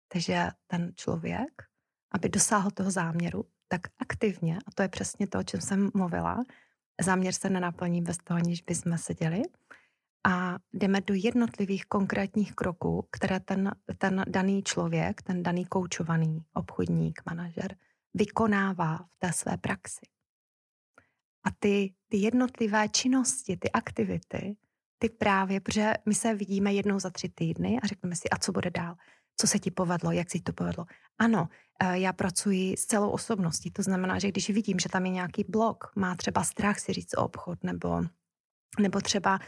Takže 0.09 0.49
ten 0.67 0.93
člověk, 0.95 1.63
aby 2.13 2.29
dosáhl 2.29 2.71
toho 2.71 2.91
záměru, 2.91 3.45
tak 3.69 3.81
aktivně, 3.99 4.59
a 4.67 4.71
to 4.75 4.83
je 4.83 4.89
přesně 4.89 5.27
to, 5.27 5.39
o 5.39 5.43
čem 5.43 5.61
jsem 5.61 5.91
mluvila, 5.95 6.45
záměr 7.01 7.35
se 7.35 7.51
nenaplní 7.51 8.03
bez 8.03 8.19
toho, 8.19 8.39
aniž 8.39 8.63
bychom 8.63 8.99
seděli, 8.99 9.43
a 10.25 10.59
jdeme 10.73 11.01
do 11.01 11.15
jednotlivých 11.15 11.85
konkrétních 11.85 12.55
kroků, 12.55 13.09
které 13.11 13.41
ten, 13.41 13.73
ten 13.99 14.25
daný 14.29 14.63
člověk, 14.63 15.23
ten 15.23 15.43
daný 15.43 15.65
koučovaný 15.65 16.45
obchodník, 16.55 17.23
manažer 17.27 17.77
vykonává 18.15 18.97
v 18.97 19.19
té 19.19 19.33
své 19.33 19.57
praxi. 19.57 20.07
A 21.45 21.51
ty, 21.59 21.95
ty 22.09 22.17
jednotlivé 22.17 22.89
činnosti, 22.89 23.57
ty 23.57 23.71
aktivity, 23.71 24.57
ty 24.99 25.09
právě, 25.09 25.61
protože 25.61 25.95
my 26.07 26.15
se 26.15 26.35
vidíme 26.35 26.75
jednou 26.75 26.99
za 26.99 27.11
tři 27.11 27.29
týdny 27.29 27.81
a 27.83 27.87
řekneme 27.87 28.17
si, 28.17 28.31
a 28.31 28.39
co 28.39 28.53
bude 28.53 28.71
dál, 28.71 28.95
co 29.37 29.47
se 29.47 29.59
ti 29.59 29.71
povedlo, 29.71 30.13
jak 30.13 30.31
si 30.31 30.41
to 30.41 30.53
povedlo. 30.53 30.87
Ano, 31.19 31.49
eh, 31.81 31.99
já 31.99 32.13
pracuji 32.13 32.77
s 32.77 32.87
celou 32.87 33.11
osobností, 33.11 33.71
to 33.71 33.83
znamená, 33.83 34.19
že 34.19 34.29
když 34.29 34.51
vidím, 34.51 34.79
že 34.79 34.89
tam 34.89 35.07
je 35.07 35.13
nějaký 35.13 35.45
blok, 35.49 35.93
má 35.97 36.17
třeba 36.17 36.45
strach 36.45 36.79
si 36.79 36.93
říct 36.93 37.15
o 37.17 37.25
obchod, 37.25 37.65
nebo, 37.65 38.03
nebo 38.81 39.01
třeba 39.01 39.39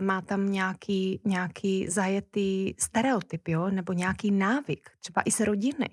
má 0.00 0.20
tam 0.20 0.52
nějaký, 0.52 1.20
nějaký 1.24 1.88
zajetý 1.88 2.74
stereotyp, 2.78 3.48
jo? 3.48 3.70
nebo 3.70 3.92
nějaký 3.92 4.30
návyk, 4.30 4.90
třeba 5.00 5.22
i 5.24 5.30
z 5.30 5.40
rodiny. 5.40 5.88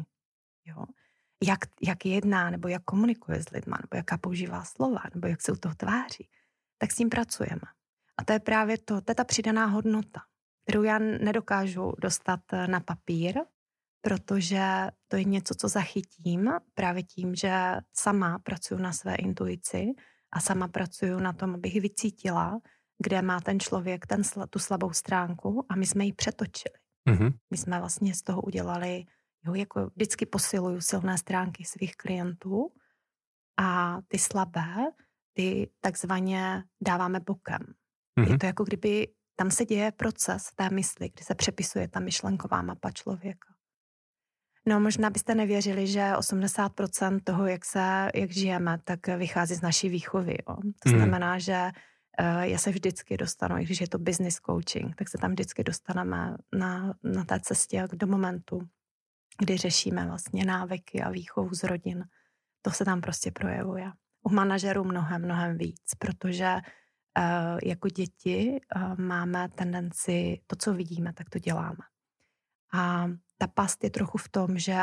Jo? 0.65 0.85
Jak, 1.43 1.59
jak 1.81 2.05
jedná, 2.05 2.49
nebo 2.49 2.67
jak 2.67 2.83
komunikuje 2.83 3.43
s 3.43 3.49
lidma, 3.49 3.77
nebo 3.81 3.97
jaká 3.97 4.17
používá 4.17 4.63
slova, 4.63 5.01
nebo 5.13 5.27
jak 5.27 5.41
se 5.41 5.51
u 5.51 5.55
toho 5.55 5.75
tváří, 5.75 6.29
tak 6.77 6.91
s 6.91 6.95
tím 6.95 7.09
pracujeme. 7.09 7.61
A 8.17 8.23
to 8.23 8.33
je 8.33 8.39
právě 8.39 8.77
to, 8.77 9.01
to 9.01 9.11
je 9.11 9.15
ta 9.15 9.23
přidaná 9.23 9.65
hodnota, 9.65 10.21
kterou 10.63 10.83
já 10.83 10.99
nedokážu 10.99 11.93
dostat 12.01 12.39
eh, 12.53 12.67
na 12.67 12.79
papír, 12.79 13.39
protože 14.01 14.61
to 15.07 15.15
je 15.15 15.23
něco, 15.23 15.55
co 15.55 15.67
zachytím 15.67 16.51
právě 16.73 17.03
tím, 17.03 17.35
že 17.35 17.51
sama 17.93 18.39
pracuji 18.39 18.77
na 18.77 18.93
své 18.93 19.15
intuici 19.15 19.93
a 20.31 20.39
sama 20.39 20.67
pracuji 20.67 21.19
na 21.19 21.33
tom, 21.33 21.53
abych 21.53 21.81
vycítila, 21.81 22.59
kde 23.03 23.21
má 23.21 23.39
ten 23.39 23.59
člověk 23.59 24.05
ten, 24.05 24.21
tu 24.49 24.59
slabou 24.59 24.93
stránku 24.93 25.65
a 25.69 25.75
my 25.75 25.85
jsme 25.85 26.05
ji 26.05 26.13
přetočili. 26.13 26.75
Mm-hmm. 27.09 27.33
My 27.51 27.57
jsme 27.57 27.79
vlastně 27.79 28.15
z 28.15 28.21
toho 28.21 28.41
udělali, 28.41 29.05
jo, 29.45 29.53
jako 29.53 29.89
vždycky 29.95 30.25
posiluju 30.25 30.81
silné 30.81 31.17
stránky 31.17 31.65
svých 31.65 31.95
klientů 31.95 32.73
a 33.59 33.97
ty 34.07 34.19
slabé, 34.19 34.75
ty 35.33 35.69
takzvaně 35.81 36.63
dáváme 36.81 37.19
bokem. 37.19 37.59
Mm-hmm. 37.59 38.23
Je 38.23 38.29
mhm. 38.29 38.37
to 38.37 38.45
jako 38.45 38.63
kdyby 38.63 39.07
tam 39.35 39.51
se 39.51 39.65
děje 39.65 39.91
proces 39.91 40.51
té 40.55 40.69
mysli, 40.69 41.09
kdy 41.09 41.23
se 41.23 41.35
přepisuje 41.35 41.87
ta 41.87 41.99
myšlenková 41.99 42.61
mapa 42.61 42.91
člověka. 42.91 43.47
No 44.67 44.79
možná 44.79 45.09
byste 45.09 45.35
nevěřili, 45.35 45.87
že 45.87 46.11
80% 46.13 47.19
toho, 47.23 47.47
jak, 47.47 47.65
se, 47.65 48.09
jak 48.15 48.31
žijeme, 48.31 48.77
tak 48.83 49.07
vychází 49.07 49.55
z 49.55 49.61
naší 49.61 49.89
výchovy. 49.89 50.37
Jo. 50.49 50.55
To 50.55 50.89
mm. 50.89 50.95
znamená, 50.95 51.39
že 51.39 51.71
já 52.41 52.57
se 52.57 52.69
vždycky 52.69 53.17
dostanu, 53.17 53.57
i 53.57 53.63
když 53.63 53.81
je 53.81 53.87
to 53.87 53.97
business 53.97 54.39
coaching, 54.45 54.95
tak 54.95 55.09
se 55.09 55.17
tam 55.17 55.31
vždycky 55.31 55.63
dostaneme 55.63 56.37
na, 56.55 56.93
na 57.03 57.23
té 57.23 57.39
cestě 57.39 57.87
do 57.93 58.07
momentu, 58.07 58.61
kdy 59.39 59.57
řešíme 59.57 60.05
vlastně 60.05 60.45
návyky 60.45 61.01
a 61.01 61.09
výchovu 61.09 61.53
z 61.53 61.63
rodin. 61.63 62.05
To 62.61 62.71
se 62.71 62.85
tam 62.85 63.01
prostě 63.01 63.31
projevuje. 63.31 63.91
U 64.23 64.29
manažerů 64.29 64.83
mnohem, 64.83 65.21
mnohem 65.21 65.57
víc, 65.57 65.95
protože 65.99 66.55
uh, 66.55 67.59
jako 67.63 67.89
děti 67.89 68.59
uh, 68.75 68.99
máme 68.99 69.49
tendenci, 69.49 70.41
to, 70.47 70.55
co 70.55 70.73
vidíme, 70.73 71.13
tak 71.13 71.29
to 71.29 71.39
děláme. 71.39 71.83
A 72.73 73.07
ta 73.37 73.47
past 73.47 73.83
je 73.83 73.89
trochu 73.89 74.17
v 74.17 74.29
tom, 74.29 74.57
že 74.57 74.77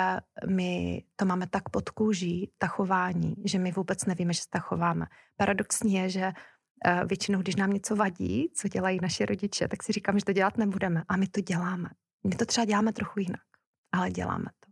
my 0.49 1.03
to 1.17 1.25
máme 1.25 1.47
tak 1.47 1.69
pod 1.69 1.91
kůží, 1.91 2.53
ta 2.59 2.67
chování, 2.67 3.35
že 3.45 3.59
my 3.59 3.73
vůbec 3.73 4.05
nevíme, 4.05 4.33
že 4.33 4.41
se 4.41 4.49
tak 4.51 4.63
chováme. 4.63 5.07
Paradoxní 5.37 5.95
je, 5.95 6.09
že 6.09 6.33
většinou, 7.07 7.39
když 7.39 7.57
nám 7.57 7.73
něco 7.73 7.97
vadí, 7.97 8.51
co 8.55 8.69
dělají 8.69 8.99
naši 9.03 9.27
rodiče, 9.27 9.69
tak 9.69 9.83
si 9.83 9.93
říkám, 9.93 10.19
že 10.19 10.25
to 10.25 10.33
dělat 10.33 10.59
nebudeme. 10.59 11.03
A 11.09 11.17
my 11.17 11.29
to 11.29 11.41
děláme. 11.41 11.89
My 12.27 12.37
to 12.37 12.47
třeba 12.47 12.65
děláme 12.65 12.93
trochu 12.93 13.21
jinak, 13.21 13.45
ale 13.93 14.11
děláme 14.11 14.51
to. 14.61 14.71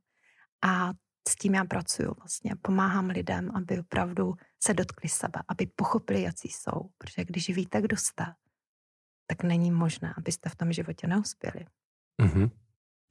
A 0.68 0.92
s 1.28 1.36
tím 1.36 1.54
já 1.54 1.64
pracuju 1.64 2.14
vlastně. 2.18 2.54
Pomáhám 2.62 3.06
lidem, 3.06 3.50
aby 3.54 3.80
opravdu 3.80 4.34
se 4.62 4.74
dotkli 4.74 5.08
sebe, 5.08 5.40
aby 5.48 5.66
pochopili, 5.66 6.22
jaký 6.22 6.48
jsou. 6.48 6.80
Protože 6.98 7.24
když 7.24 7.48
víte, 7.50 7.82
kdo 7.82 7.96
jste, 7.96 8.24
tak 9.26 9.42
není 9.42 9.70
možné, 9.70 10.14
abyste 10.16 10.48
v 10.48 10.56
tom 10.56 10.72
životě 10.72 11.06
neuspěli. 11.06 11.66
Mm-hmm. 12.22 12.50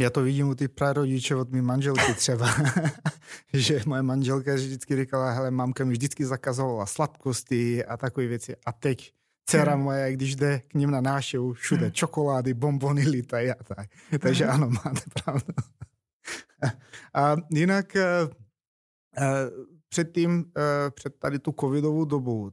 Já 0.02 0.10
to 0.10 0.24
vidím 0.24 0.50
u 0.50 0.56
ty 0.56 0.68
prarodičů 0.68 1.40
od 1.40 1.52
mý 1.52 1.62
manželky 1.62 2.14
třeba, 2.14 2.50
že 3.54 3.82
moje 3.86 4.02
manželka 4.02 4.54
vždycky 4.54 4.96
říkala, 4.96 5.32
hele, 5.32 5.52
mamka 5.52 5.86
mi 5.86 5.92
vždycky 5.92 6.26
zakazovala 6.26 6.86
sladkosti 6.86 7.86
a 7.86 7.98
takové 7.98 8.28
věci. 8.28 8.56
A 8.66 8.72
teď 8.72 9.14
dcera 9.46 9.74
hmm. 9.74 9.84
moje, 9.84 10.14
když 10.14 10.36
jde 10.36 10.60
k 10.60 10.74
ním 10.74 10.92
na 10.92 11.02
náštěvu, 11.02 11.54
všude 11.54 11.82
hmm. 11.82 11.92
čokolády, 11.92 12.54
bombony 12.54 13.10
lítají 13.10 13.50
a 13.50 13.64
tak. 13.64 13.90
Takže 14.20 14.46
hmm. 14.46 14.54
ano, 14.54 14.70
máte 14.86 15.02
pravdu. 15.24 15.54
a 17.14 17.36
jinak 17.52 17.96
uh, 17.96 18.30
uh, 18.30 19.66
předtím, 19.90 20.46
eh, 20.58 20.92
před 20.92 21.20
tady 21.20 21.40
tu 21.40 21.56
covidovou 21.60 22.06
dobu, 22.06 22.52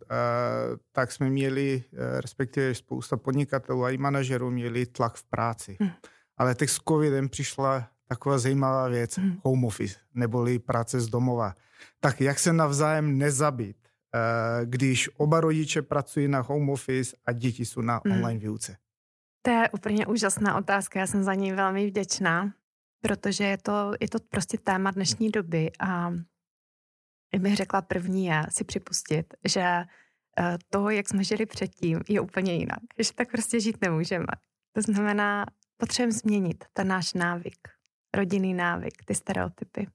tak 0.92 1.12
jsme 1.12 1.30
měli, 1.30 1.84
respektive 2.20 2.74
spousta 2.74 3.16
podnikatelů 3.16 3.84
a 3.84 3.90
i 3.90 3.98
manažerů 3.98 4.50
měli 4.50 4.86
tlak 4.86 5.16
v 5.16 5.24
práci. 5.24 5.76
Hmm. 5.80 5.90
Ale 6.38 6.54
teď 6.54 6.70
s 6.70 6.80
covidem 6.88 7.28
přišla 7.28 7.88
taková 8.08 8.38
zajímavá 8.38 8.88
věc, 8.88 9.18
hmm. 9.18 9.40
home 9.44 9.64
office, 9.64 9.98
neboli 10.14 10.58
práce 10.58 11.00
z 11.00 11.08
domova. 11.08 11.54
Tak 12.00 12.20
jak 12.20 12.38
se 12.38 12.52
navzájem 12.52 13.18
nezabít, 13.18 13.76
eh, 14.14 14.66
když 14.66 15.10
oba 15.16 15.40
rodiče 15.40 15.82
pracují 15.82 16.28
na 16.28 16.40
home 16.40 16.70
office 16.70 17.16
a 17.26 17.32
děti 17.32 17.64
jsou 17.64 17.80
na 17.80 18.00
hmm. 18.04 18.16
online 18.16 18.40
výuce? 18.40 18.76
To 19.42 19.50
je 19.50 19.70
úplně 19.70 20.06
úžasná 20.06 20.56
otázka, 20.56 21.00
já 21.00 21.06
jsem 21.06 21.22
za 21.22 21.34
ní 21.34 21.52
velmi 21.52 21.86
vděčná, 21.86 22.52
protože 23.00 23.44
je 23.44 23.58
to, 23.58 23.92
je 24.00 24.08
to 24.08 24.18
prostě 24.28 24.58
téma 24.58 24.90
dnešní 24.90 25.30
doby 25.30 25.70
a 25.80 26.10
bych 27.38 27.56
řekla 27.56 27.82
první 27.82 28.26
je 28.26 28.42
si 28.50 28.64
připustit, 28.64 29.34
že 29.44 29.60
eh, 29.60 30.58
to, 30.70 30.90
jak 30.90 31.08
jsme 31.08 31.24
žili 31.24 31.46
předtím, 31.46 32.00
je 32.08 32.20
úplně 32.20 32.54
jinak. 32.54 32.78
Že 32.98 33.12
tak 33.14 33.30
prostě 33.30 33.60
žít 33.60 33.80
nemůžeme. 33.80 34.26
To 34.72 34.82
znamená, 34.82 35.46
potřebujeme 35.78 36.12
změnit 36.12 36.64
ten 36.72 36.88
náš 36.88 37.14
návyk, 37.14 37.68
rodinný 38.14 38.54
návyk, 38.54 39.04
ty 39.04 39.14
stereotypy. 39.14 39.86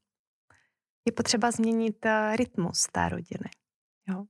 Je 1.05 1.11
potřeba 1.11 1.51
změnit 1.51 2.05
eh, 2.05 2.35
rytmus 2.35 2.87
té 2.91 3.09
rodiny. 3.09 3.49
Jo? 4.07 4.25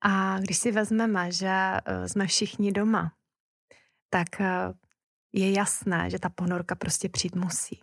A 0.00 0.38
když 0.38 0.58
si 0.58 0.72
vezmeme, 0.72 1.32
že 1.32 1.50
eh, 1.50 2.08
jsme 2.08 2.26
všichni 2.26 2.72
doma, 2.72 3.12
tak 4.10 4.40
eh, 4.40 4.72
je 5.32 5.52
jasné, 5.52 6.10
že 6.10 6.18
ta 6.18 6.28
ponorka 6.28 6.74
prostě 6.74 7.08
přijít 7.08 7.34
musí. 7.34 7.82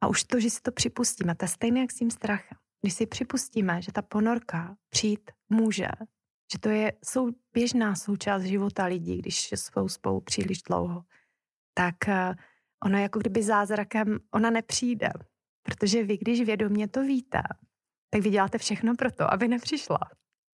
A 0.00 0.08
už 0.08 0.24
to, 0.24 0.40
že 0.40 0.50
si 0.50 0.60
to 0.60 0.72
připustíme, 0.72 1.34
to 1.34 1.44
je 1.44 1.48
stejné 1.48 1.80
jak 1.80 1.92
s 1.92 1.94
tím 1.94 2.10
strachem. 2.10 2.58
Když 2.80 2.94
si 2.94 3.06
připustíme, 3.06 3.82
že 3.82 3.92
ta 3.92 4.02
ponorka 4.02 4.76
přijít 4.88 5.30
může, 5.48 5.88
že 6.52 6.58
to 6.58 6.68
je 6.68 6.92
sou, 7.04 7.30
běžná 7.52 7.94
součást 7.94 8.42
života 8.42 8.84
lidí, 8.84 9.18
když 9.18 9.52
jsou 9.52 9.88
spolu 9.88 10.20
příliš 10.20 10.62
dlouho, 10.62 11.04
tak 11.78 12.08
eh, 12.08 12.34
ono 12.84 12.98
jako 12.98 13.18
kdyby 13.18 13.42
zázrakem, 13.42 14.18
ona 14.34 14.50
nepřijde. 14.50 15.10
Protože 15.62 16.02
vy, 16.02 16.16
když 16.16 16.40
vědomě 16.40 16.88
to 16.88 17.02
víte, 17.02 17.42
tak 18.10 18.22
vy 18.22 18.30
děláte 18.30 18.58
všechno 18.58 18.94
pro 18.94 19.10
to, 19.10 19.32
aby 19.32 19.48
nepřišla. 19.48 19.98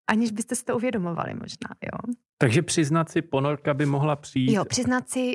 Aniž 0.10 0.32
byste 0.32 0.56
si 0.56 0.66
to 0.66 0.76
uvědomovali 0.76 1.34
možná, 1.34 1.70
jo. 1.84 2.14
Takže 2.38 2.62
přiznat 2.62 3.10
si, 3.10 3.22
ponorka 3.22 3.74
by 3.74 3.86
mohla 3.86 4.16
přijít. 4.16 4.54
Jo, 4.54 4.66
přiznat 4.66 5.10
si, 5.10 5.34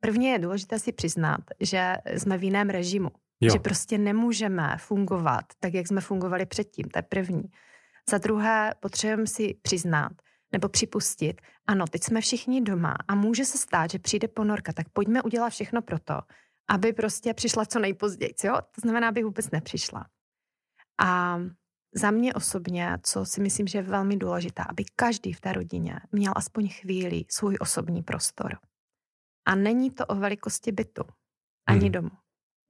prvně 0.00 0.32
je 0.32 0.38
důležité 0.38 0.78
si 0.78 0.92
přiznat, 0.92 1.40
že 1.60 1.94
jsme 2.06 2.38
v 2.38 2.44
jiném 2.44 2.70
režimu. 2.70 3.10
Jo. 3.40 3.52
Že 3.52 3.58
prostě 3.58 3.98
nemůžeme 3.98 4.76
fungovat 4.78 5.44
tak, 5.60 5.74
jak 5.74 5.86
jsme 5.86 6.00
fungovali 6.00 6.46
předtím, 6.46 6.88
to 6.88 6.98
je 6.98 7.02
první. 7.02 7.42
Za 8.10 8.18
druhé, 8.18 8.74
potřebujeme 8.80 9.26
si 9.26 9.54
přiznat, 9.62 10.12
nebo 10.54 10.68
připustit, 10.68 11.40
ano, 11.66 11.84
teď 11.90 12.02
jsme 12.02 12.20
všichni 12.20 12.60
doma 12.60 12.94
a 13.08 13.14
může 13.14 13.44
se 13.44 13.58
stát, 13.58 13.90
že 13.90 13.98
přijde 13.98 14.28
ponorka, 14.28 14.72
tak 14.72 14.88
pojďme 14.88 15.22
udělat 15.22 15.50
všechno 15.50 15.82
pro 15.82 15.98
to, 15.98 16.20
aby 16.70 16.92
prostě 16.92 17.34
přišla 17.34 17.66
co 17.66 17.78
nejpozději, 17.78 18.34
jo? 18.44 18.54
To 18.54 18.80
znamená, 18.80 19.08
aby 19.08 19.22
vůbec 19.22 19.50
nepřišla. 19.50 20.06
A 21.00 21.38
za 21.94 22.10
mě 22.10 22.34
osobně, 22.34 22.98
co 23.02 23.24
si 23.24 23.40
myslím, 23.40 23.66
že 23.66 23.78
je 23.78 23.82
velmi 23.82 24.16
důležité, 24.16 24.62
aby 24.68 24.84
každý 24.96 25.32
v 25.32 25.40
té 25.40 25.52
rodině 25.52 26.00
měl 26.12 26.32
aspoň 26.36 26.68
chvíli 26.68 27.24
svůj 27.28 27.56
osobní 27.60 28.02
prostor. 28.02 28.58
A 29.46 29.54
není 29.54 29.90
to 29.90 30.06
o 30.06 30.14
velikosti 30.14 30.72
bytu, 30.72 31.02
ani 31.66 31.80
hmm. 31.80 31.92
domu. 31.92 32.10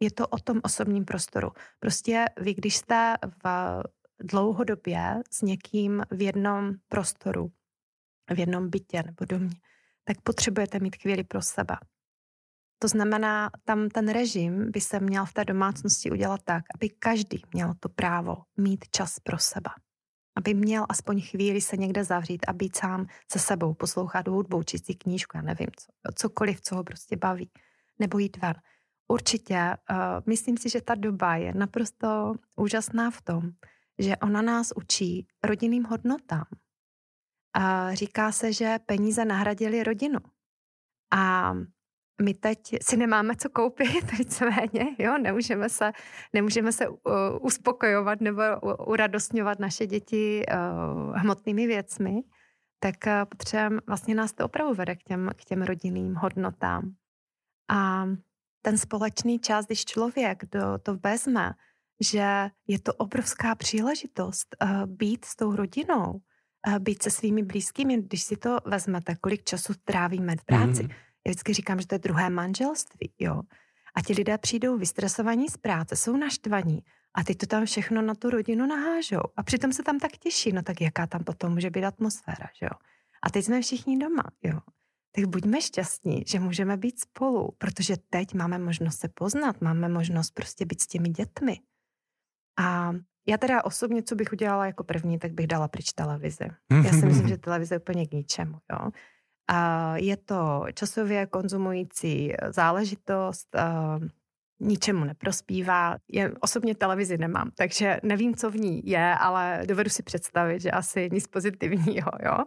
Je 0.01 0.11
to 0.11 0.29
o 0.29 0.39
tom 0.39 0.61
osobním 0.65 1.05
prostoru. 1.05 1.53
Prostě 1.81 2.25
vy, 2.41 2.55
když 2.55 2.77
jste 2.77 3.15
v 3.45 3.83
dlouhodobě 4.21 5.23
s 5.31 5.43
někým 5.43 6.03
v 6.11 6.23
jednom 6.23 6.75
prostoru, 6.89 7.53
v 8.31 8.39
jednom 8.39 8.71
bytě 8.71 9.03
nebo 9.03 9.25
domě, 9.25 9.57
tak 10.05 10.21
potřebujete 10.21 10.79
mít 10.81 10.97
chvíli 10.97 11.25
pro 11.25 11.43
sebe. 11.43 11.77
To 12.79 12.89
znamená, 12.89 13.51
tam 13.65 13.89
ten 13.89 14.09
režim 14.09 14.71
by 14.71 14.81
se 14.81 15.01
měl 15.01 15.25
v 15.25 15.33
té 15.33 15.45
domácnosti 15.45 16.11
udělat 16.11 16.41
tak, 16.45 16.65
aby 16.75 16.89
každý 16.89 17.43
měl 17.53 17.75
to 17.81 17.89
právo 17.89 18.37
mít 18.57 18.85
čas 18.91 19.21
pro 19.21 19.39
sebe. 19.39 19.71
Aby 20.37 20.55
měl 20.55 20.87
aspoň 20.89 21.23
chvíli 21.23 21.61
se 21.61 21.77
někde 21.77 22.05
zavřít 22.05 22.45
a 22.49 22.53
být 22.53 22.77
sám 22.77 23.07
se 23.33 23.39
sebou, 23.39 23.75
poslouchat 23.75 24.29
hudbu, 24.29 24.63
číst 24.63 24.85
knížku, 24.99 25.37
já 25.37 25.43
nevím, 25.43 25.69
co, 25.77 26.13
cokoliv, 26.15 26.61
co 26.61 26.77
ho 26.77 26.85
prostě 26.85 27.17
baví, 27.17 27.51
nebo 27.99 28.19
jít 28.19 28.37
ven. 28.37 28.55
Určitě, 29.09 29.77
uh, 29.91 29.97
myslím 30.27 30.57
si, 30.57 30.69
že 30.69 30.81
ta 30.81 30.95
doba 30.95 31.37
je 31.37 31.55
naprosto 31.55 32.35
úžasná 32.57 33.11
v 33.11 33.23
tom, 33.23 33.51
že 33.99 34.17
ona 34.17 34.43
nás 34.43 34.73
učí 34.77 35.27
rodinným 35.45 35.85
hodnotám. 35.85 36.45
A 37.55 37.95
říká 37.95 38.33
se, 38.33 38.53
že 38.53 38.79
peníze 38.87 39.25
nahradily 39.25 39.83
rodinu. 39.83 40.19
A 41.13 41.55
my 42.23 42.35
teď 42.35 42.59
si 42.83 42.97
nemáme 42.97 43.37
co 43.37 43.49
koupit, 43.51 44.13
víceméně, 44.19 44.97
jo, 44.99 45.19
nemůžeme 45.19 45.69
se, 45.69 45.93
nemůžeme 46.33 46.73
se 46.73 46.89
uh, 46.89 46.97
uspokojovat 47.41 48.21
nebo 48.21 48.43
uradostňovat 48.87 49.59
naše 49.59 49.87
děti 49.87 50.47
uh, 50.47 51.17
hmotnými 51.17 51.67
věcmi, 51.67 52.23
tak 52.79 52.95
uh, 53.07 53.13
potřebujeme, 53.25 53.81
vlastně 53.87 54.15
nás 54.15 54.33
to 54.33 54.45
opravdu 54.45 54.75
vede 54.75 54.97
k 54.97 55.03
těm, 55.03 55.31
k 55.37 55.45
těm 55.45 55.63
rodinným 55.63 56.15
hodnotám. 56.15 56.95
A 57.71 58.07
ten 58.63 58.79
společný 58.79 59.39
čas, 59.39 59.67
když 59.67 59.85
člověk 59.85 60.45
do, 60.45 60.79
to 60.83 60.97
vezme, 60.97 61.53
že 62.01 62.51
je 62.67 62.81
to 62.81 62.95
obrovská 62.95 63.55
příležitost 63.55 64.57
být 64.87 65.25
s 65.25 65.37
tou 65.37 65.57
rodinou, 65.57 66.21
být 66.79 67.03
se 67.03 67.11
svými 67.11 67.43
blízkými, 67.43 68.03
když 68.03 68.23
si 68.23 68.37
to 68.37 68.59
vezmete, 68.65 69.17
kolik 69.21 69.45
času 69.45 69.73
trávíme 69.85 70.37
v 70.37 70.45
práci. 70.45 70.83
Mm-hmm 70.83 70.95
já 71.27 71.31
vždycky 71.31 71.53
říkám, 71.53 71.81
že 71.81 71.87
to 71.87 71.95
je 71.95 71.99
druhé 71.99 72.31
manželství, 72.31 73.13
jo. 73.19 73.43
A 73.95 74.03
ti 74.03 74.13
lidé 74.13 74.39
přijdou 74.39 74.79
vystresovaní 74.79 75.49
z 75.49 75.57
práce, 75.57 75.97
jsou 75.97 76.17
naštvaní 76.17 76.83
a 77.15 77.25
ty 77.25 77.35
to 77.35 77.47
tam 77.47 77.67
všechno 77.67 78.03
na 78.03 78.15
tu 78.15 78.31
rodinu 78.31 78.67
nahážou. 78.67 79.21
A 79.37 79.43
přitom 79.43 79.73
se 79.73 79.83
tam 79.83 79.99
tak 79.99 80.13
těší, 80.13 80.53
no 80.53 80.63
tak 80.63 80.81
jaká 80.81 81.07
tam 81.07 81.25
potom 81.25 81.53
může 81.53 81.71
být 81.71 81.85
atmosféra, 81.85 82.49
že 82.61 82.67
jo. 82.67 82.79
A 83.23 83.31
teď 83.31 83.45
jsme 83.45 83.63
všichni 83.63 83.99
doma, 83.99 84.25
jo. 84.43 84.61
Tak 85.17 85.25
buďme 85.25 85.61
šťastní, 85.61 86.25
že 86.27 86.41
můžeme 86.41 86.77
být 86.77 87.01
spolu, 87.01 87.51
protože 87.59 87.97
teď 88.11 88.35
máme 88.35 88.59
možnost 88.59 88.99
se 88.99 89.09
poznat, 89.09 89.61
máme 89.61 89.89
možnost 89.89 90.31
prostě 90.31 90.67
být 90.67 90.81
s 90.81 90.87
těmi 90.87 91.09
dětmi. 91.09 91.61
A 92.59 92.93
já 93.27 93.37
teda 93.37 93.65
osobně, 93.65 94.03
co 94.03 94.15
bych 94.15 94.33
udělala 94.33 94.67
jako 94.67 94.85
první, 94.85 95.19
tak 95.19 95.33
bych 95.33 95.47
dala 95.47 95.69
pryč 95.69 95.93
televizi. 95.93 96.49
Já 96.85 96.91
si 96.91 97.07
myslím, 97.07 97.29
že 97.29 97.39
televize 97.39 97.75
je 97.75 97.79
úplně 97.79 98.07
k 98.07 98.13
ničemu, 98.13 98.59
jo. 98.73 98.91
A 99.49 99.93
je 99.97 100.17
to 100.17 100.65
časově 100.75 101.27
konzumující 101.27 102.33
záležitost, 102.49 103.57
ničemu 104.61 105.05
neprospívá. 105.05 105.97
Je, 106.09 106.33
osobně 106.41 106.75
televizi 106.75 107.19
nemám, 107.19 107.51
takže 107.57 108.01
nevím, 108.03 108.35
co 108.35 108.51
v 108.51 108.57
ní 108.57 108.83
je, 108.85 109.15
ale 109.15 109.63
dovedu 109.67 109.91
si 109.91 110.03
představit, 110.03 110.61
že 110.61 110.71
asi 110.71 111.09
nic 111.13 111.27
pozitivního, 111.27 112.11
jo. 112.25 112.39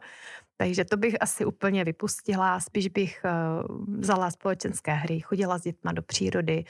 Takže 0.57 0.85
to 0.85 0.97
bych 0.97 1.15
asi 1.21 1.45
úplně 1.45 1.83
vypustila, 1.83 2.59
spíš 2.59 2.87
bych 2.87 3.21
uh, 3.25 3.85
vzala 3.99 4.31
společenské 4.31 4.93
hry, 4.93 5.19
chodila 5.19 5.57
s 5.57 5.61
dětma 5.61 5.91
do 5.91 6.01
přírody 6.01 6.65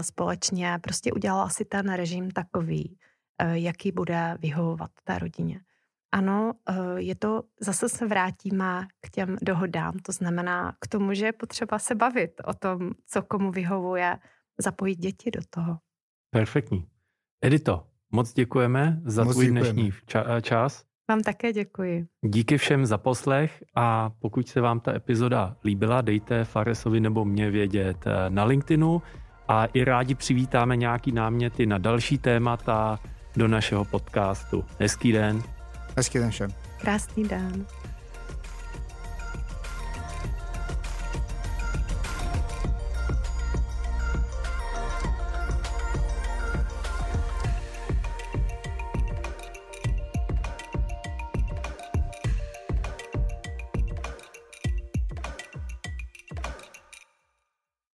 společně, 0.00 0.78
prostě 0.82 1.12
udělala 1.12 1.48
si 1.48 1.64
ten 1.64 1.92
režim 1.92 2.30
takový, 2.30 2.98
jaký 3.42 3.92
bude 3.92 4.36
vyhovovat 4.40 4.90
té 5.04 5.18
rodině. 5.18 5.60
Ano, 6.12 6.52
eh, 6.68 6.74
je 6.96 7.14
to, 7.14 7.42
zase 7.60 7.88
se 7.88 8.06
vrátíme 8.06 8.86
k 9.00 9.10
těm 9.10 9.36
dohodám, 9.42 9.92
to 9.98 10.12
znamená 10.12 10.76
k 10.80 10.88
tomu, 10.88 11.14
že 11.14 11.26
je 11.26 11.32
potřeba 11.32 11.78
se 11.78 11.94
bavit 11.94 12.30
o 12.44 12.54
tom, 12.54 12.90
co 13.06 13.22
komu 13.22 13.50
vyhovuje, 13.50 14.18
zapojit 14.58 14.96
děti 14.96 15.30
do 15.30 15.40
toho. 15.50 15.78
Perfektní. 16.30 16.86
Edito, 17.44 17.86
moc 18.12 18.32
děkujeme 18.32 19.00
za 19.04 19.24
moc 19.24 19.32
tvůj 19.34 19.44
děkujeme. 19.46 19.72
dnešní 19.72 19.92
ča- 19.92 20.40
čas. 20.40 20.84
Vám 21.08 21.22
také 21.22 21.52
děkuji. 21.52 22.06
Díky 22.22 22.58
všem 22.58 22.86
za 22.86 22.98
poslech 22.98 23.64
a 23.74 24.10
pokud 24.18 24.48
se 24.48 24.60
vám 24.60 24.80
ta 24.80 24.94
epizoda 24.94 25.56
líbila, 25.64 26.00
dejte 26.00 26.44
Faresovi 26.44 27.00
nebo 27.00 27.24
mě 27.24 27.50
vědět 27.50 28.06
eh, 28.06 28.30
na 28.30 28.44
LinkedInu 28.44 29.02
a 29.48 29.64
i 29.64 29.84
rádi 29.84 30.14
přivítáme 30.14 30.76
nějaký 30.76 31.12
náměty 31.12 31.66
na 31.66 31.78
další 31.78 32.18
témata 32.18 32.98
do 33.36 33.48
našeho 33.48 33.84
podcastu. 33.84 34.64
Hezký 34.78 35.12
den. 35.12 35.42
Hezký 35.96 36.18
den 36.18 36.30
všem. 36.30 36.50
Krásný 36.80 37.24
den. 37.24 37.66